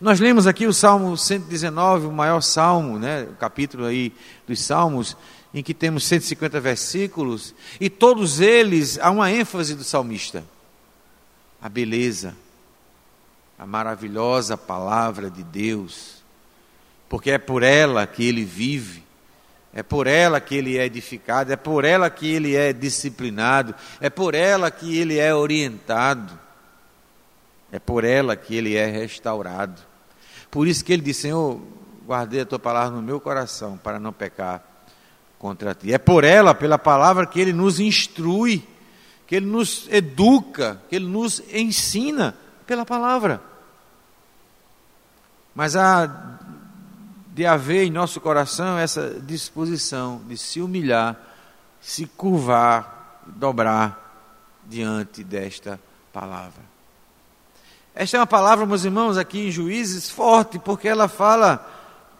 Nós 0.01 0.19
lemos 0.19 0.47
aqui 0.47 0.65
o 0.65 0.73
Salmo 0.73 1.15
119, 1.15 2.07
o 2.07 2.11
maior 2.11 2.41
salmo, 2.41 2.97
né, 2.97 3.23
o 3.23 3.35
capítulo 3.35 3.85
aí 3.85 4.11
dos 4.47 4.59
Salmos, 4.59 5.15
em 5.53 5.63
que 5.63 5.73
temos 5.73 6.03
150 6.03 6.59
versículos, 6.59 7.55
e 7.79 7.89
todos 7.89 8.41
eles 8.41 8.99
há 8.99 9.09
uma 9.09 9.31
ênfase 9.31 9.73
do 9.73 9.85
salmista: 9.85 10.43
a 11.61 11.69
beleza, 11.69 12.35
a 13.57 13.65
maravilhosa 13.65 14.57
palavra 14.57 15.29
de 15.29 15.43
Deus, 15.43 16.23
porque 17.07 17.31
é 17.31 17.37
por 17.37 17.63
ela 17.63 18.05
que 18.05 18.25
ele 18.25 18.43
vive, 18.43 19.04
é 19.75 19.83
por 19.83 20.07
ela 20.07 20.39
que 20.39 20.55
ele 20.55 20.77
é 20.77 20.85
edificado, 20.85 21.51
é 21.51 21.57
por 21.57 21.83
ela 21.83 22.09
que 22.09 22.33
ele 22.33 22.55
é 22.55 22.71
disciplinado, 22.71 23.75
é 23.99 24.09
por 24.09 24.33
ela 24.33 24.71
que 24.71 24.97
ele 24.97 25.19
é 25.19 25.35
orientado, 25.35 26.39
é 27.69 27.77
por 27.77 28.05
ela 28.05 28.37
que 28.37 28.55
ele 28.55 28.77
é 28.77 28.85
restaurado. 28.85 29.81
Por 30.49 30.65
isso 30.65 30.85
que 30.85 30.93
ele 30.93 31.01
diz: 31.01 31.17
Senhor, 31.17 31.59
guardei 32.07 32.39
a 32.39 32.45
tua 32.45 32.57
palavra 32.57 32.95
no 32.95 33.01
meu 33.01 33.19
coração 33.19 33.77
para 33.77 33.99
não 33.99 34.13
pecar 34.13 34.63
contra 35.37 35.75
ti. 35.75 35.91
É 35.91 35.97
por 35.97 36.23
ela, 36.23 36.55
pela 36.55 36.79
palavra, 36.79 37.25
que 37.25 37.41
ele 37.41 37.51
nos 37.51 37.77
instrui, 37.77 38.65
que 39.27 39.35
ele 39.35 39.45
nos 39.45 39.89
educa, 39.91 40.81
que 40.89 40.95
ele 40.95 41.05
nos 41.05 41.43
ensina 41.51 42.33
pela 42.65 42.85
palavra. 42.85 43.41
Mas 45.53 45.75
a 45.75 46.34
de 47.35 47.45
haver 47.45 47.83
em 47.83 47.91
nosso 47.91 48.21
coração 48.21 48.77
essa 48.77 49.19
disposição 49.19 50.21
de 50.25 50.37
se 50.37 50.61
humilhar, 50.61 51.17
se 51.81 52.05
curvar, 52.05 53.19
dobrar 53.25 54.39
diante 54.65 55.21
desta 55.21 55.77
palavra. 56.13 56.63
Esta 57.93 58.15
é 58.15 58.19
uma 58.21 58.25
palavra, 58.25 58.65
meus 58.65 58.85
irmãos, 58.85 59.17
aqui 59.17 59.47
em 59.47 59.51
Juízes, 59.51 60.09
forte, 60.09 60.57
porque 60.57 60.87
ela 60.87 61.09
fala 61.09 61.69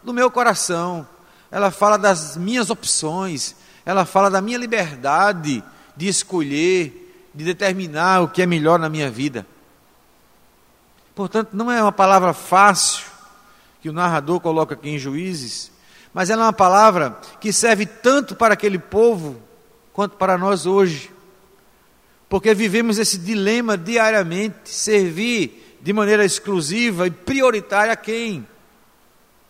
do 0.02 0.12
meu 0.12 0.30
coração, 0.30 1.08
ela 1.50 1.70
fala 1.70 1.96
das 1.96 2.36
minhas 2.36 2.68
opções, 2.68 3.56
ela 3.86 4.04
fala 4.04 4.30
da 4.30 4.42
minha 4.42 4.58
liberdade 4.58 5.64
de 5.96 6.08
escolher, 6.08 7.30
de 7.34 7.42
determinar 7.42 8.20
o 8.20 8.28
que 8.28 8.42
é 8.42 8.46
melhor 8.46 8.78
na 8.78 8.90
minha 8.90 9.10
vida. 9.10 9.46
Portanto, 11.14 11.54
não 11.54 11.72
é 11.72 11.82
uma 11.82 11.90
palavra 11.90 12.34
fácil, 12.34 13.15
que 13.86 13.90
o 13.90 13.92
narrador 13.92 14.40
coloca 14.40 14.74
aqui 14.74 14.88
em 14.88 14.98
Juízes, 14.98 15.70
mas 16.12 16.28
ela 16.28 16.42
é 16.42 16.46
uma 16.46 16.52
palavra 16.52 17.20
que 17.40 17.52
serve 17.52 17.86
tanto 17.86 18.34
para 18.34 18.54
aquele 18.54 18.80
povo 18.80 19.40
quanto 19.92 20.16
para 20.16 20.36
nós 20.36 20.66
hoje. 20.66 21.12
Porque 22.28 22.52
vivemos 22.52 22.98
esse 22.98 23.16
dilema 23.16 23.78
diariamente: 23.78 24.70
servir 24.70 25.78
de 25.80 25.92
maneira 25.92 26.24
exclusiva 26.24 27.06
e 27.06 27.12
prioritária 27.12 27.92
a 27.92 27.96
quem? 27.96 28.44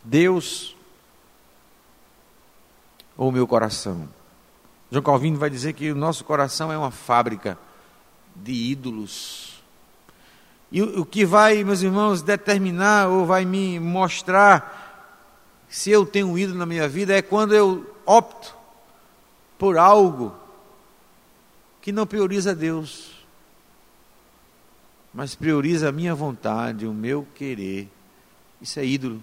Deus 0.05 0.77
ou 3.17 3.33
meu 3.33 3.47
coração? 3.47 4.07
João 4.91 5.03
Calvino 5.03 5.39
vai 5.39 5.49
dizer 5.49 5.73
que 5.73 5.91
o 5.91 5.97
nosso 5.97 6.27
coração 6.27 6.71
é 6.71 6.77
uma 6.77 6.91
fábrica 6.91 7.59
de 8.35 8.53
ídolos. 8.53 9.56
E 10.71 10.83
o 10.83 11.05
que 11.05 11.25
vai, 11.25 11.63
meus 11.63 11.83
irmãos, 11.83 12.23
determinar 12.23 13.09
ou 13.09 13.25
vai 13.25 13.45
me 13.45 13.79
mostrar 13.79 14.87
se 15.69 15.91
eu 15.91 16.05
tenho 16.07 16.29
um 16.29 16.39
ídolo 16.39 16.59
na 16.59 16.67
minha 16.67 16.89
vida 16.89 17.17
é 17.17 17.23
quando 17.23 17.55
eu 17.55 17.87
opto 18.05 18.55
por 19.59 19.79
algo 19.79 20.35
que 21.81 21.93
não 21.93 22.07
prioriza 22.07 22.55
Deus, 22.55 23.25
mas 25.15 25.35
prioriza 25.35 25.89
a 25.89 25.93
minha 25.93 26.15
vontade, 26.15 26.87
o 26.87 26.93
meu 26.93 27.27
querer. 27.35 27.89
Isso 28.61 28.81
é 28.81 28.85
ídolo, 28.85 29.23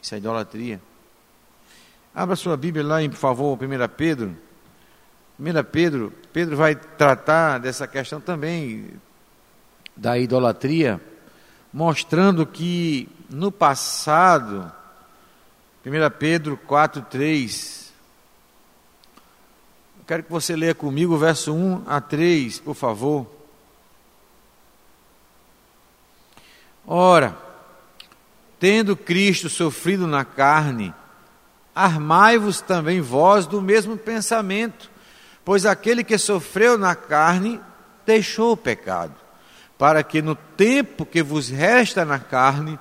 isso 0.00 0.14
é 0.14 0.18
idolatria. 0.18 0.80
Abra 2.14 2.36
sua 2.36 2.56
Bíblia 2.56 2.84
lá, 2.84 2.98
por 3.08 3.16
favor, 3.16 3.58
1 3.60 3.88
Pedro. 3.96 4.36
1 5.38 5.44
Pedro, 5.70 6.12
Pedro 6.32 6.56
vai 6.56 6.76
tratar 6.76 7.58
dessa 7.58 7.88
questão 7.88 8.20
também, 8.20 8.90
da 9.96 10.18
idolatria, 10.18 11.00
mostrando 11.72 12.46
que 12.46 13.08
no 13.28 13.50
passado, 13.50 14.72
1 15.84 16.18
Pedro 16.18 16.56
4, 16.56 17.02
3, 17.02 17.92
eu 19.98 20.04
quero 20.06 20.22
que 20.22 20.30
você 20.30 20.54
leia 20.54 20.74
comigo 20.74 21.14
o 21.14 21.18
verso 21.18 21.54
1 21.54 21.84
a 21.86 22.00
3, 22.00 22.60
por 22.60 22.74
favor. 22.74 23.26
Ora, 26.86 27.36
tendo 28.60 28.96
Cristo 28.96 29.48
sofrido 29.48 30.06
na 30.06 30.24
carne, 30.24 30.94
armai-vos 31.74 32.60
também 32.60 33.00
vós 33.00 33.46
do 33.46 33.60
mesmo 33.60 33.96
pensamento, 33.96 34.90
pois 35.44 35.66
aquele 35.66 36.04
que 36.04 36.16
sofreu 36.18 36.78
na 36.78 36.94
carne 36.94 37.60
deixou 38.06 38.52
o 38.52 38.56
pecado, 38.56 39.14
para 39.84 40.02
que 40.02 40.22
no 40.22 40.34
tempo 40.34 41.04
que 41.04 41.22
vos 41.22 41.50
resta 41.50 42.06
na 42.06 42.18
carne, 42.18 42.78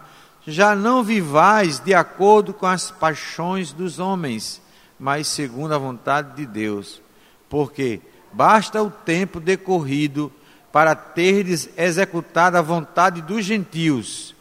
já 0.48 0.74
não 0.74 1.04
vivais 1.04 1.78
de 1.78 1.94
acordo 1.94 2.54
com 2.54 2.66
as 2.66 2.92
paixões 2.92 3.74
dos 3.74 4.00
homens, 4.00 4.62
mas 4.98 5.28
segundo 5.28 5.74
a 5.74 5.78
vontade 5.78 6.34
de 6.34 6.46
Deus. 6.46 7.02
Porque 7.50 8.00
basta 8.32 8.82
o 8.82 8.90
tempo 8.90 9.42
decorrido 9.42 10.32
para 10.72 10.96
terdes 10.96 11.70
executado 11.76 12.58
a 12.58 12.62
vontade 12.62 13.22
dos 13.22 13.44
gentios, 13.44 14.34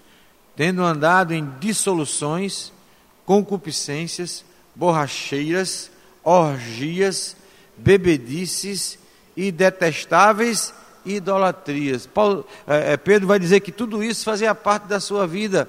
tendo 0.55 0.85
andado 0.85 1.35
em 1.35 1.53
dissoluções, 1.59 2.73
concupiscências, 3.27 4.45
borracheiras, 4.73 5.91
orgias, 6.23 7.37
bebedices 7.77 9.01
e 9.37 9.51
detestáveis 9.51 10.73
idolatrias. 11.05 12.07
Paulo, 12.07 12.47
é, 12.67 12.97
Pedro 12.97 13.29
vai 13.29 13.39
dizer 13.39 13.61
que 13.61 13.73
tudo 13.73 14.03
isso 14.03 14.25
fazia 14.25 14.55
parte 14.55 14.85
da 14.85 15.01
sua 15.01 15.27
vida 15.27 15.69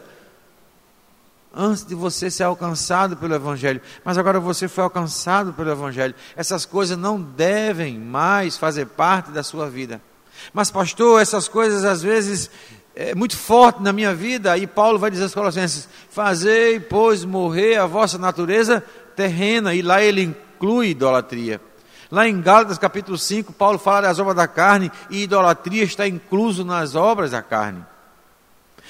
antes 1.53 1.85
de 1.85 1.93
você 1.93 2.31
ser 2.31 2.43
alcançado 2.43 3.15
pelo 3.15 3.35
Evangelho. 3.35 3.79
Mas 4.03 4.17
agora 4.17 4.39
você 4.39 4.67
foi 4.67 4.83
alcançado 4.83 5.53
pelo 5.53 5.69
Evangelho. 5.69 6.15
Essas 6.35 6.65
coisas 6.65 6.97
não 6.97 7.21
devem 7.21 7.99
mais 7.99 8.57
fazer 8.57 8.87
parte 8.87 9.31
da 9.31 9.43
sua 9.43 9.69
vida. 9.69 10.01
Mas, 10.51 10.71
pastor, 10.71 11.21
essas 11.21 11.47
coisas 11.47 11.85
às 11.85 12.01
vezes 12.01 12.49
é 12.95 13.15
muito 13.15 13.37
forte 13.37 13.81
na 13.81 13.93
minha 13.93 14.13
vida, 14.13 14.57
e 14.57 14.67
Paulo 14.67 14.99
vai 14.99 15.09
dizer 15.09 15.23
aos 15.23 15.33
Colossenses: 15.33 15.87
Fazei, 16.09 16.79
pois, 16.79 17.23
morrer 17.23 17.77
a 17.77 17.85
vossa 17.85 18.17
natureza 18.17 18.83
terrena, 19.15 19.73
e 19.73 19.81
lá 19.81 20.01
ele 20.01 20.21
inclui 20.23 20.89
idolatria. 20.89 21.61
Lá 22.11 22.27
em 22.27 22.41
Gálatas 22.41 22.77
capítulo 22.77 23.17
5, 23.17 23.53
Paulo 23.53 23.79
fala 23.79 24.01
das 24.01 24.19
obras 24.19 24.35
da 24.35 24.47
carne, 24.47 24.91
e 25.09 25.23
idolatria 25.23 25.83
está 25.83 26.07
incluso 26.07 26.63
nas 26.63 26.95
obras 26.95 27.31
da 27.31 27.41
carne. 27.41 27.83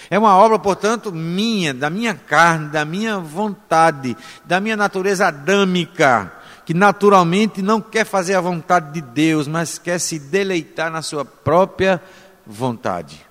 É 0.09 0.19
uma 0.19 0.35
obra, 0.35 0.59
portanto, 0.59 1.11
minha, 1.11 1.73
da 1.73 1.89
minha 1.89 2.13
carne, 2.13 2.69
da 2.69 2.83
minha 2.83 3.19
vontade, 3.19 4.17
da 4.43 4.59
minha 4.59 4.75
natureza 4.75 5.27
adâmica 5.27 6.31
que 6.65 6.73
naturalmente 6.73 7.61
não 7.61 7.81
quer 7.81 8.05
fazer 8.05 8.35
a 8.35 8.41
vontade 8.41 8.93
de 8.93 9.01
Deus, 9.01 9.47
mas 9.47 9.77
quer 9.77 9.99
se 9.99 10.17
deleitar 10.17 10.89
na 10.89 11.01
sua 11.01 11.25
própria 11.25 12.01
vontade. 12.45 13.25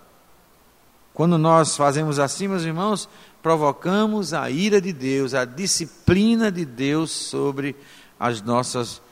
Quando 1.14 1.38
nós 1.38 1.76
fazemos 1.76 2.18
assim, 2.18 2.48
meus 2.48 2.62
irmãos, 2.62 3.08
provocamos 3.42 4.32
a 4.32 4.50
ira 4.50 4.80
de 4.80 4.92
Deus, 4.92 5.34
a 5.34 5.44
disciplina 5.44 6.50
de 6.50 6.64
Deus 6.64 7.10
sobre 7.10 7.76
as 8.18 8.40
nossas 8.42 8.88
vidas. 8.88 9.11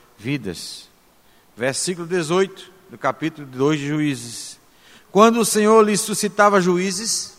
Versículo 1.56 2.06
18 2.06 2.70
do 2.90 2.98
capítulo 2.98 3.46
2 3.46 3.80
de 3.80 3.88
Juízes. 3.88 4.60
Quando 5.10 5.40
o 5.40 5.44
Senhor 5.44 5.82
lhe 5.82 5.96
suscitava 5.96 6.60
juízes, 6.60 7.38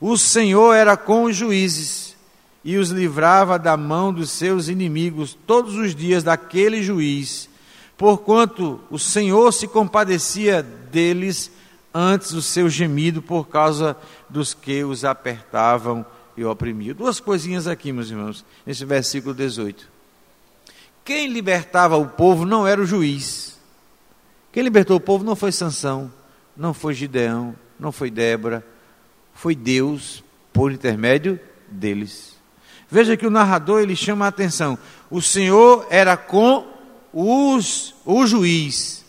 o 0.00 0.16
Senhor 0.16 0.74
era 0.74 0.96
com 0.96 1.24
os 1.24 1.36
juízes 1.36 2.16
e 2.64 2.76
os 2.76 2.90
livrava 2.90 3.58
da 3.58 3.76
mão 3.76 4.12
dos 4.12 4.30
seus 4.30 4.68
inimigos 4.68 5.38
todos 5.46 5.74
os 5.76 5.94
dias 5.94 6.22
daquele 6.22 6.82
juiz, 6.82 7.48
porquanto 7.96 8.80
o 8.90 8.98
Senhor 8.98 9.52
se 9.52 9.68
compadecia 9.68 10.62
deles 10.62 11.50
antes 11.94 12.32
o 12.32 12.42
seu 12.42 12.68
gemido 12.68 13.22
por 13.22 13.48
causa 13.48 13.96
dos 14.28 14.54
que 14.54 14.84
os 14.84 15.04
apertavam 15.04 16.04
e 16.36 16.44
oprimiam. 16.44 16.94
Duas 16.94 17.20
coisinhas 17.20 17.66
aqui, 17.66 17.92
meus 17.92 18.10
irmãos, 18.10 18.44
nesse 18.66 18.84
versículo 18.84 19.34
18. 19.34 19.97
Quem 21.08 21.28
libertava 21.28 21.96
o 21.96 22.06
povo 22.06 22.44
não 22.44 22.66
era 22.66 22.78
o 22.78 22.84
juiz. 22.84 23.58
Quem 24.52 24.62
libertou 24.62 24.98
o 24.98 25.00
povo 25.00 25.24
não 25.24 25.34
foi 25.34 25.50
Sansão, 25.50 26.12
não 26.54 26.74
foi 26.74 26.92
Gideão, 26.92 27.56
não 27.80 27.90
foi 27.90 28.10
Débora, 28.10 28.62
foi 29.32 29.54
Deus 29.54 30.22
por 30.52 30.70
intermédio 30.70 31.40
deles. 31.66 32.36
Veja 32.90 33.16
que 33.16 33.26
o 33.26 33.30
narrador 33.30 33.80
ele 33.80 33.96
chama 33.96 34.26
a 34.26 34.28
atenção. 34.28 34.78
O 35.10 35.22
Senhor 35.22 35.86
era 35.88 36.14
com 36.14 36.66
os, 37.10 37.94
o 38.04 38.26
juiz. 38.26 39.02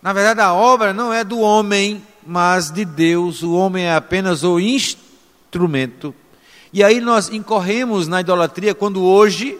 Na 0.00 0.14
verdade, 0.14 0.40
a 0.40 0.54
obra 0.54 0.94
não 0.94 1.12
é 1.12 1.22
do 1.22 1.38
homem, 1.38 2.02
mas 2.26 2.70
de 2.70 2.86
Deus. 2.86 3.42
O 3.42 3.52
homem 3.52 3.84
é 3.84 3.94
apenas 3.94 4.42
o 4.42 4.58
instrumento. 4.58 6.14
E 6.72 6.82
aí 6.82 6.98
nós 6.98 7.28
incorremos 7.28 8.08
na 8.08 8.22
idolatria 8.22 8.74
quando 8.74 9.04
hoje 9.04 9.58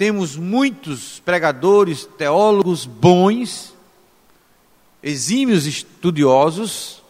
temos 0.00 0.34
muitos 0.34 1.20
pregadores, 1.20 2.08
teólogos 2.16 2.86
bons, 2.86 3.74
exímios 5.02 5.66
estudiosos, 5.66 7.02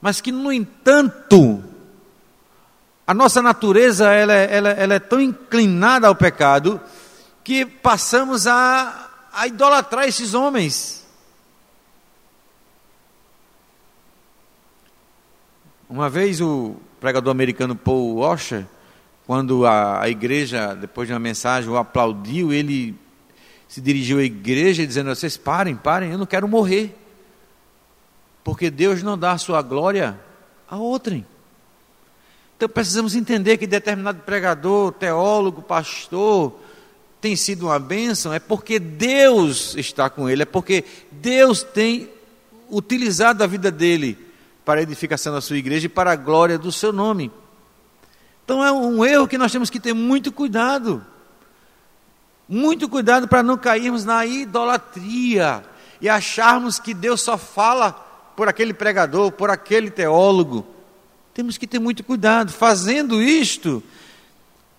mas 0.00 0.20
que, 0.20 0.30
no 0.30 0.52
entanto, 0.52 1.64
a 3.04 3.12
nossa 3.12 3.42
natureza 3.42 4.12
ela, 4.12 4.32
é, 4.32 4.54
ela, 4.54 4.68
ela 4.68 4.94
é 4.94 5.00
tão 5.00 5.20
inclinada 5.20 6.06
ao 6.06 6.14
pecado 6.14 6.80
que 7.42 7.66
passamos 7.66 8.46
a, 8.46 9.10
a 9.32 9.48
idolatrar 9.48 10.06
esses 10.06 10.32
homens. 10.32 11.04
Uma 15.90 16.08
vez 16.08 16.40
o 16.40 16.76
pregador 17.00 17.32
americano 17.32 17.74
Paul 17.74 18.18
Washer, 18.18 18.64
quando 19.26 19.66
a, 19.66 20.02
a 20.02 20.08
igreja, 20.08 20.74
depois 20.74 21.08
de 21.08 21.12
uma 21.12 21.18
mensagem, 21.18 21.68
o 21.68 21.76
aplaudiu, 21.76 22.52
ele 22.52 22.94
se 23.66 23.80
dirigiu 23.80 24.18
à 24.18 24.22
igreja 24.22 24.86
dizendo: 24.86 25.14
Vocês 25.14 25.36
parem, 25.36 25.74
parem, 25.74 26.12
eu 26.12 26.18
não 26.18 26.26
quero 26.26 26.46
morrer. 26.46 26.96
Porque 28.44 28.70
Deus 28.70 29.02
não 29.02 29.18
dá 29.18 29.32
a 29.32 29.38
sua 29.38 29.60
glória 29.60 30.18
a 30.68 30.76
outrem. 30.76 31.26
Então 32.56 32.68
precisamos 32.68 33.16
entender 33.16 33.56
que 33.56 33.66
determinado 33.66 34.20
pregador, 34.20 34.92
teólogo, 34.92 35.60
pastor, 35.60 36.58
tem 37.20 37.34
sido 37.34 37.66
uma 37.66 37.78
bênção, 37.78 38.32
é 38.32 38.38
porque 38.38 38.78
Deus 38.78 39.74
está 39.76 40.08
com 40.08 40.30
ele, 40.30 40.42
é 40.42 40.46
porque 40.46 40.84
Deus 41.10 41.64
tem 41.64 42.08
utilizado 42.70 43.42
a 43.42 43.46
vida 43.46 43.70
dele 43.70 44.16
para 44.64 44.80
a 44.80 44.82
edificação 44.82 45.32
da 45.34 45.40
sua 45.40 45.58
igreja 45.58 45.86
e 45.86 45.88
para 45.88 46.12
a 46.12 46.16
glória 46.16 46.56
do 46.56 46.70
seu 46.70 46.92
nome. 46.92 47.30
Então 48.46 48.64
é 48.64 48.70
um 48.70 49.04
erro 49.04 49.26
que 49.26 49.36
nós 49.36 49.50
temos 49.50 49.68
que 49.68 49.80
ter 49.80 49.92
muito 49.92 50.30
cuidado. 50.30 51.04
Muito 52.48 52.88
cuidado 52.88 53.26
para 53.26 53.42
não 53.42 53.58
cairmos 53.58 54.04
na 54.04 54.24
idolatria 54.24 55.64
e 56.00 56.08
acharmos 56.08 56.78
que 56.78 56.94
Deus 56.94 57.20
só 57.22 57.36
fala 57.36 57.90
por 58.36 58.48
aquele 58.48 58.72
pregador, 58.72 59.32
por 59.32 59.50
aquele 59.50 59.90
teólogo. 59.90 60.64
Temos 61.34 61.58
que 61.58 61.66
ter 61.66 61.80
muito 61.80 62.04
cuidado. 62.04 62.52
Fazendo 62.52 63.20
isto, 63.20 63.82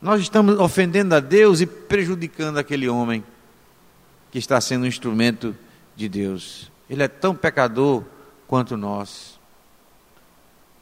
nós 0.01 0.21
estamos 0.21 0.57
ofendendo 0.61 1.13
a 1.13 1.19
Deus 1.19 1.59
e 1.59 1.65
prejudicando 1.65 2.59
aquele 2.59 2.87
homem 2.87 3.21
que 4.31 4.39
está 4.39 4.61
sendo 4.61 4.83
um 4.83 4.87
instrumento 4.87 5.53
de 5.93 6.07
Deus. 6.07 6.71
Ele 6.89 7.03
é 7.03 7.07
tão 7.09 7.35
pecador 7.35 8.01
quanto 8.47 8.77
nós. 8.77 9.36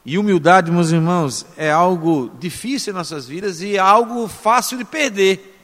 E 0.06 0.16
humildade, 0.16 0.70
meus 0.70 0.92
irmãos, 0.92 1.44
é 1.56 1.68
algo 1.68 2.30
difícil 2.38 2.92
em 2.92 2.96
nossas 2.96 3.26
vidas 3.26 3.60
e 3.60 3.74
é 3.74 3.80
algo 3.80 4.28
fácil 4.28 4.78
de 4.78 4.84
perder. 4.84 5.54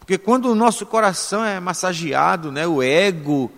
Porque 0.00 0.16
quando 0.16 0.46
o 0.46 0.54
nosso 0.54 0.86
coração 0.86 1.44
é 1.44 1.60
massageado, 1.60 2.50
né, 2.50 2.66
o 2.66 2.82
ego 2.82 3.52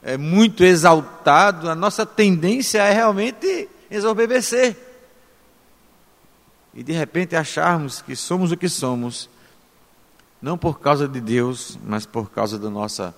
é 0.00 0.16
muito 0.16 0.62
exaltado, 0.62 1.68
a 1.68 1.74
nossa 1.74 2.06
tendência 2.06 2.78
é 2.78 2.92
realmente 2.92 3.68
exorbecer 3.90 4.76
e 6.72 6.84
de 6.84 6.92
repente 6.92 7.34
acharmos 7.34 8.02
que 8.02 8.14
somos 8.14 8.52
o 8.52 8.56
que 8.56 8.68
somos, 8.68 9.30
não 10.40 10.56
por 10.58 10.78
causa 10.78 11.08
de 11.08 11.20
Deus, 11.20 11.76
mas 11.84 12.06
por 12.06 12.30
causa 12.30 12.58
da 12.58 12.70
nossa 12.70 13.12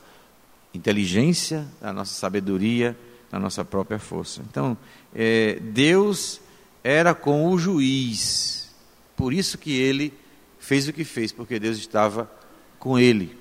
inteligência, 0.73 1.67
da 1.81 1.93
nossa 1.93 2.15
sabedoria, 2.15 2.97
da 3.31 3.39
nossa 3.39 3.65
própria 3.65 3.99
força. 3.99 4.41
Então, 4.49 4.79
é, 5.21 5.59
Deus 5.61 6.41
era 6.85 7.13
com 7.13 7.51
o 7.51 7.59
juiz, 7.59 8.73
por 9.17 9.33
isso 9.33 9.59
que 9.59 9.77
ele 9.77 10.15
fez 10.61 10.87
o 10.87 10.93
que 10.93 11.03
fez, 11.03 11.33
porque 11.33 11.59
Deus 11.59 11.77
estava 11.77 12.31
com 12.79 12.97
ele. 12.97 13.37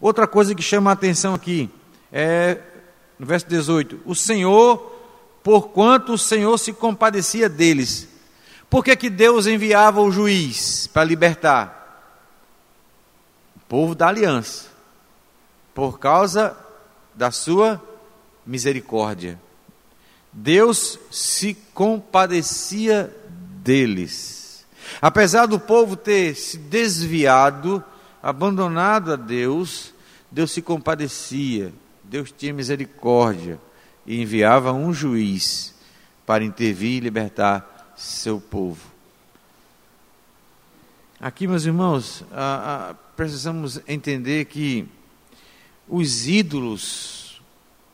Outra 0.00 0.26
coisa 0.26 0.56
que 0.56 0.62
chama 0.62 0.90
a 0.90 0.94
atenção 0.94 1.32
aqui 1.32 1.70
é 2.12 2.58
no 3.16 3.24
verso 3.24 3.46
18: 3.46 4.00
O 4.04 4.12
Senhor, 4.12 4.76
porquanto 5.40 6.14
o 6.14 6.18
Senhor 6.18 6.58
se 6.58 6.72
compadecia 6.72 7.48
deles, 7.48 8.08
por 8.68 8.84
que, 8.84 8.96
que 8.96 9.08
Deus 9.08 9.46
enviava 9.46 10.00
o 10.00 10.10
juiz 10.10 10.88
para 10.88 11.04
libertar? 11.04 11.80
O 13.54 13.60
povo 13.68 13.94
da 13.94 14.08
aliança. 14.08 14.66
Por 15.72 16.00
causa 16.00 16.56
da 17.14 17.30
sua 17.30 17.80
misericórdia. 18.44 19.40
Deus 20.34 20.98
se 21.10 21.54
compadecia 21.72 23.14
deles. 23.62 24.66
Apesar 25.00 25.46
do 25.46 25.60
povo 25.60 25.96
ter 25.96 26.34
se 26.34 26.58
desviado, 26.58 27.82
abandonado 28.20 29.12
a 29.12 29.16
Deus, 29.16 29.94
Deus 30.30 30.50
se 30.50 30.60
compadecia, 30.60 31.72
Deus 32.02 32.34
tinha 32.36 32.52
misericórdia 32.52 33.60
e 34.04 34.20
enviava 34.20 34.72
um 34.72 34.92
juiz 34.92 35.72
para 36.26 36.42
intervir 36.44 36.98
e 36.98 37.00
libertar 37.00 37.94
seu 37.96 38.40
povo. 38.40 38.92
Aqui, 41.20 41.46
meus 41.46 41.64
irmãos, 41.64 42.24
precisamos 43.16 43.80
entender 43.86 44.46
que 44.46 44.86
os 45.88 46.26
ídolos 46.26 47.23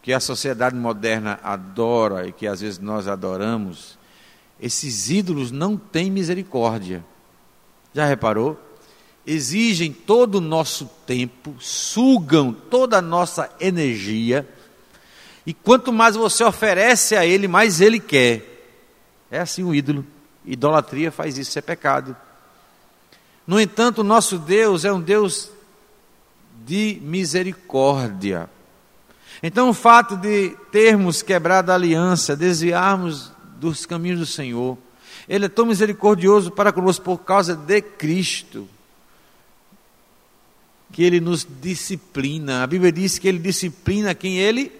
que 0.02 0.12
a 0.12 0.20
sociedade 0.20 0.74
moderna 0.74 1.38
adora 1.42 2.26
e 2.26 2.32
que 2.32 2.46
às 2.46 2.60
vezes 2.60 2.78
nós 2.78 3.06
adoramos, 3.06 3.98
esses 4.60 5.10
ídolos 5.10 5.50
não 5.50 5.76
têm 5.76 6.10
misericórdia. 6.10 7.04
Já 7.94 8.06
reparou? 8.06 8.58
Exigem 9.26 9.92
todo 9.92 10.36
o 10.36 10.40
nosso 10.40 10.86
tempo, 11.06 11.54
sugam 11.58 12.52
toda 12.52 12.98
a 12.98 13.02
nossa 13.02 13.50
energia, 13.60 14.48
e 15.46 15.54
quanto 15.54 15.92
mais 15.92 16.16
você 16.16 16.44
oferece 16.44 17.16
a 17.16 17.24
ele, 17.24 17.48
mais 17.48 17.80
ele 17.80 17.98
quer. 17.98 18.46
É 19.30 19.40
assim 19.40 19.62
o 19.62 19.74
ídolo. 19.74 20.04
Idolatria 20.44 21.10
faz 21.10 21.38
isso, 21.38 21.58
é 21.58 21.62
pecado. 21.62 22.16
No 23.46 23.60
entanto, 23.60 24.00
o 24.00 24.04
nosso 24.04 24.38
Deus 24.38 24.84
é 24.84 24.92
um 24.92 25.00
Deus 25.00 25.50
de 26.64 27.00
misericórdia. 27.02 28.48
Então, 29.42 29.70
o 29.70 29.74
fato 29.74 30.16
de 30.16 30.50
termos 30.70 31.22
quebrado 31.22 31.72
a 31.72 31.74
aliança, 31.74 32.36
desviarmos 32.36 33.32
dos 33.56 33.86
caminhos 33.86 34.20
do 34.20 34.26
Senhor, 34.26 34.76
Ele 35.28 35.46
é 35.46 35.48
tão 35.48 35.66
misericordioso 35.66 36.50
para 36.50 36.72
conosco 36.72 37.04
por 37.04 37.18
causa 37.18 37.56
de 37.56 37.80
Cristo, 37.80 38.68
que 40.92 41.02
Ele 41.02 41.20
nos 41.20 41.46
disciplina. 41.60 42.62
A 42.62 42.66
Bíblia 42.66 42.92
diz 42.92 43.18
que 43.18 43.28
Ele 43.28 43.38
disciplina 43.38 44.14
quem 44.14 44.38
Ele 44.38 44.70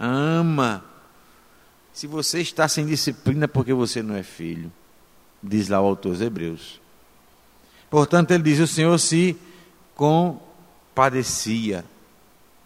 ama. 0.00 0.84
Se 1.92 2.06
você 2.06 2.40
está 2.40 2.66
sem 2.68 2.84
disciplina, 2.86 3.44
é 3.44 3.48
porque 3.48 3.72
você 3.72 4.02
não 4.02 4.16
é 4.16 4.22
filho, 4.22 4.70
diz 5.42 5.68
lá 5.68 5.80
o 5.80 5.86
autor 5.86 6.12
dos 6.12 6.20
Hebreus. 6.20 6.80
Portanto, 7.88 8.32
ele 8.32 8.42
diz: 8.42 8.58
o 8.58 8.66
Senhor 8.66 8.98
se 8.98 9.36
compadecia 9.94 11.84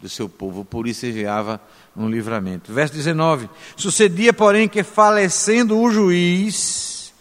do 0.00 0.08
seu 0.08 0.28
povo, 0.28 0.64
por 0.64 0.86
isso 0.86 1.06
enviava 1.06 1.60
um 1.96 2.08
livramento. 2.08 2.72
Verso 2.72 2.94
19: 2.94 3.48
Sucedia, 3.76 4.32
porém, 4.32 4.68
que 4.68 4.82
falecendo 4.82 5.78
o 5.78 5.90
juiz, 5.90 7.12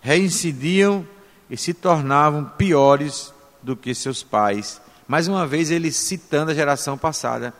reincidiam 0.00 1.06
e 1.48 1.56
se 1.56 1.72
tornavam 1.72 2.44
piores 2.44 3.32
do 3.62 3.76
que 3.76 3.94
seus 3.94 4.22
pais. 4.22 4.80
Mais 5.06 5.28
uma 5.28 5.46
vez, 5.46 5.70
ele 5.70 5.92
citando 5.92 6.50
a 6.50 6.54
geração 6.54 6.98
passada, 6.98 7.54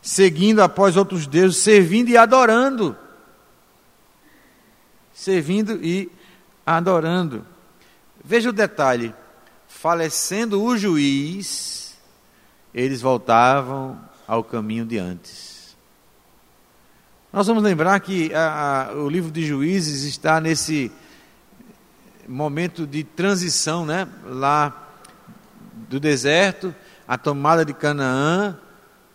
seguindo 0.00 0.60
após 0.62 0.96
outros 0.96 1.26
deuses, 1.26 1.58
servindo 1.58 2.08
e 2.08 2.16
adorando. 2.16 2.96
Servindo 5.12 5.78
e 5.82 6.10
adorando. 6.64 7.44
Veja 8.24 8.48
o 8.48 8.52
detalhe: 8.52 9.14
falecendo 9.68 10.62
o 10.62 10.76
juiz, 10.76 11.85
eles 12.76 13.00
voltavam 13.00 13.98
ao 14.28 14.44
caminho 14.44 14.84
de 14.84 14.98
antes. 14.98 15.76
Nós 17.32 17.46
vamos 17.46 17.62
lembrar 17.62 17.98
que 18.00 18.32
a, 18.34 18.90
a, 18.90 18.94
o 18.94 19.08
livro 19.08 19.30
de 19.30 19.44
Juízes 19.44 20.04
está 20.04 20.40
nesse 20.40 20.92
momento 22.28 22.86
de 22.86 23.02
transição, 23.02 23.86
né? 23.86 24.06
Lá 24.26 24.88
do 25.88 25.98
deserto, 25.98 26.74
a 27.08 27.16
tomada 27.16 27.64
de 27.64 27.72
Canaã, 27.72 28.56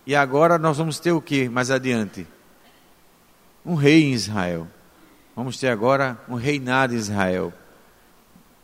e 0.05 0.15
agora 0.15 0.57
nós 0.57 0.77
vamos 0.77 0.99
ter 0.99 1.11
o 1.11 1.21
que 1.21 1.47
mais 1.47 1.69
adiante? 1.69 2.27
Um 3.65 3.75
rei 3.75 4.03
em 4.05 4.13
Israel. 4.13 4.67
Vamos 5.35 5.57
ter 5.57 5.69
agora 5.69 6.19
um 6.27 6.35
reinado 6.35 6.93
em 6.93 6.97
Israel 6.97 7.53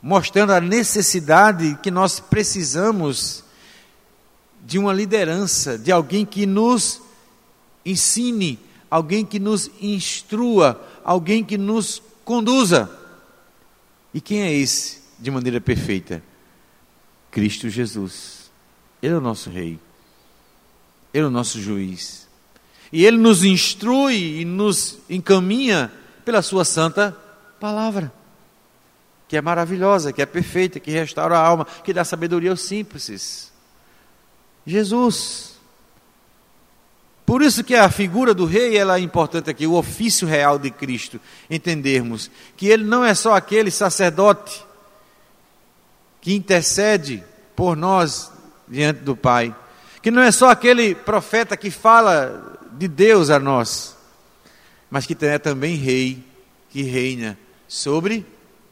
mostrando 0.02 0.54
a 0.54 0.62
necessidade 0.62 1.78
que 1.82 1.92
nós 1.92 2.20
precisamos 2.20 3.44
de 4.68 4.78
uma 4.78 4.92
liderança, 4.92 5.78
de 5.78 5.94
alguém 5.94 6.26
que 6.26 6.46
nos 6.46 7.02
ensine, 7.86 8.60
alguém 8.92 9.26
que 9.26 9.40
nos 9.40 9.72
instrua, 9.82 10.86
alguém 11.06 11.42
que 11.42 11.58
nos 11.58 12.04
conduza. 12.26 12.92
E 14.14 14.20
quem 14.20 14.42
é 14.42 14.52
esse 14.52 15.02
de 15.18 15.32
maneira 15.32 15.62
perfeita? 15.62 16.22
Cristo 17.32 17.70
Jesus. 17.70 18.52
Ele 19.02 19.14
é 19.14 19.18
o 19.18 19.22
nosso 19.22 19.50
rei. 19.50 19.80
Ele 21.14 21.24
é 21.24 21.28
o 21.28 21.32
nosso 21.32 21.62
juiz. 21.62 22.28
E 22.92 23.06
ele 23.06 23.16
nos 23.16 23.46
instrui 23.46 24.42
e 24.42 24.44
nos 24.44 24.98
encaminha 25.10 25.90
pela 26.26 26.42
sua 26.42 26.66
santa 26.66 27.18
palavra 27.58 28.12
que 29.30 29.36
é 29.36 29.42
maravilhosa, 29.42 30.14
que 30.14 30.22
é 30.22 30.26
perfeita, 30.26 30.80
que 30.80 30.90
restaura 30.90 31.38
a 31.38 31.46
alma, 31.46 31.66
que 31.84 31.94
dá 31.94 32.04
sabedoria 32.04 32.50
aos 32.52 32.62
simples. 32.62 33.52
Jesus. 34.68 35.54
Por 37.26 37.42
isso 37.42 37.64
que 37.64 37.74
a 37.74 37.90
figura 37.90 38.34
do 38.34 38.46
rei 38.46 38.78
ela 38.78 38.98
é 38.98 39.02
importante 39.02 39.50
aqui, 39.50 39.66
o 39.66 39.74
ofício 39.74 40.28
real 40.28 40.60
de 40.60 40.70
Cristo, 40.70 41.20
entendermos 41.50 42.30
que 42.56 42.68
ele 42.68 42.84
não 42.84 43.04
é 43.04 43.16
só 43.16 43.34
aquele 43.34 43.72
sacerdote 43.72 44.66
que 46.22 46.34
intercede 46.34 47.24
por 47.56 47.76
nós 47.78 48.32
diante 48.68 49.00
do 49.00 49.16
Pai, 49.16 49.56
que 50.02 50.12
não 50.12 50.22
é 50.22 50.32
só 50.32 50.50
aquele 50.50 50.94
profeta 50.94 51.56
que 51.56 51.72
fala 51.72 52.60
de 52.74 52.88
Deus 52.88 53.30
a 53.30 53.40
nós, 53.40 53.96
mas 54.90 55.06
que 55.06 55.18
é 55.26 55.40
também 55.40 55.76
rei 55.76 56.24
que 56.70 56.82
reina 56.82 57.38
sobre 57.68 58.26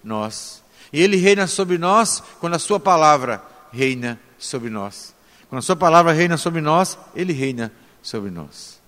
nós. 0.03 0.61
E 0.91 1.01
Ele 1.01 1.17
reina 1.17 1.47
sobre 1.47 1.77
nós 1.77 2.21
quando 2.39 2.55
a 2.55 2.59
Sua 2.59 2.79
palavra 2.79 3.41
reina 3.71 4.19
sobre 4.37 4.69
nós. 4.69 5.14
Quando 5.49 5.59
a 5.59 5.61
Sua 5.61 5.75
palavra 5.75 6.11
reina 6.11 6.37
sobre 6.37 6.61
nós, 6.61 6.97
Ele 7.15 7.33
reina 7.33 7.71
sobre 8.01 8.29
nós. 8.29 8.79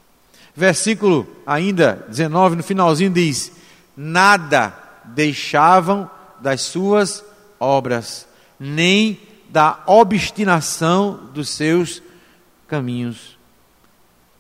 Versículo 0.55 1.27
ainda 1.45 2.05
19, 2.09 2.57
no 2.57 2.63
finalzinho 2.63 3.11
diz: 3.11 3.51
Nada 3.95 4.73
deixavam 5.05 6.09
das 6.39 6.61
suas 6.61 7.23
obras, 7.59 8.27
nem 8.59 9.19
da 9.49 9.81
obstinação 9.85 11.29
dos 11.33 11.49
seus 11.49 12.01
caminhos. 12.67 13.37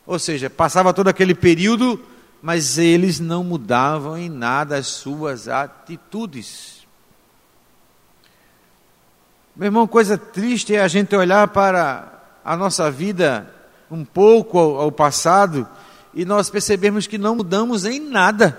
Ou 0.05 0.17
seja, 0.17 0.49
passava 0.49 0.93
todo 0.93 1.07
aquele 1.07 1.35
período 1.35 2.03
mas 2.41 2.77
eles 2.77 3.19
não 3.19 3.43
mudavam 3.43 4.17
em 4.17 4.29
nada 4.29 4.77
as 4.77 4.87
suas 4.87 5.47
atitudes. 5.47 6.76
Meu 9.57 9.69
irmão, 9.69 9.87
coisa 9.87 10.19
triste 10.19 10.75
é 10.75 10.83
a 10.83 10.87
gente 10.87 11.15
olhar 11.15 11.47
para 11.47 12.21
a 12.45 12.55
nossa 12.55 12.91
vida 12.91 13.51
um 13.89 14.05
pouco 14.05 14.59
ao, 14.59 14.81
ao 14.81 14.91
passado 14.91 15.67
e 16.13 16.23
nós 16.25 16.47
percebemos 16.47 17.07
que 17.07 17.17
não 17.17 17.35
mudamos 17.35 17.83
em 17.83 17.99
nada. 17.99 18.55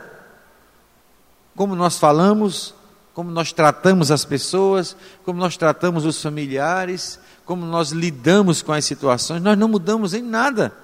Como 1.54 1.76
nós 1.76 2.00
falamos, 2.00 2.74
como 3.14 3.30
nós 3.30 3.52
tratamos 3.52 4.10
as 4.10 4.24
pessoas, 4.24 4.96
como 5.24 5.38
nós 5.38 5.56
tratamos 5.56 6.04
os 6.04 6.20
familiares, 6.20 7.20
como 7.44 7.64
nós 7.64 7.90
lidamos 7.92 8.60
com 8.60 8.72
as 8.72 8.84
situações, 8.84 9.40
nós 9.40 9.56
não 9.56 9.68
mudamos 9.68 10.14
em 10.14 10.22
nada. 10.22 10.76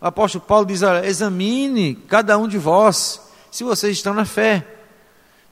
O 0.00 0.06
apóstolo 0.08 0.44
Paulo 0.44 0.66
diz: 0.66 0.82
olha, 0.82 1.06
examine 1.06 1.94
cada 1.94 2.36
um 2.36 2.48
de 2.48 2.58
vós 2.58 3.22
se 3.52 3.62
vocês 3.62 3.96
estão 3.96 4.14
na 4.14 4.24
fé. 4.24 4.81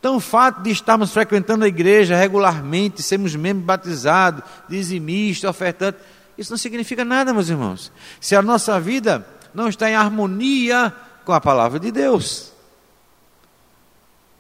Então, 0.01 0.17
o 0.17 0.21
fato 0.21 0.63
de 0.63 0.71
estarmos 0.71 1.13
frequentando 1.13 1.63
a 1.63 1.69
igreja 1.69 2.17
regularmente, 2.17 3.03
sermos 3.03 3.37
membros 3.37 3.67
batizados, 3.67 4.43
dizimistas, 4.67 5.49
ofertantes, 5.49 6.01
isso 6.39 6.51
não 6.51 6.57
significa 6.59 7.05
nada, 7.05 7.35
meus 7.35 7.51
irmãos. 7.51 7.93
Se 8.19 8.35
a 8.35 8.41
nossa 8.41 8.81
vida 8.81 9.27
não 9.55 9.69
está 9.69 9.91
em 9.91 9.95
harmonia 9.95 10.91
com 11.25 11.33
a 11.33 11.41
palavra 11.41 11.79
de 11.79 11.93
Deus. 11.93 12.51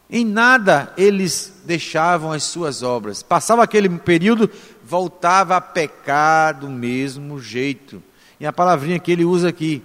Em 0.08 0.24
nada 0.24 0.92
eles 0.96 1.52
deixavam 1.64 2.32
as 2.32 2.44
suas 2.44 2.82
obras. 2.82 3.22
Passava 3.22 3.62
aquele 3.62 3.88
período, 3.88 4.50
voltava 4.82 5.56
a 5.56 5.60
pecar 5.60 6.58
do 6.58 6.68
mesmo 6.68 7.38
jeito. 7.38 8.02
E 8.40 8.46
a 8.46 8.52
palavrinha 8.52 8.98
que 8.98 9.12
ele 9.12 9.24
usa 9.24 9.50
aqui, 9.50 9.82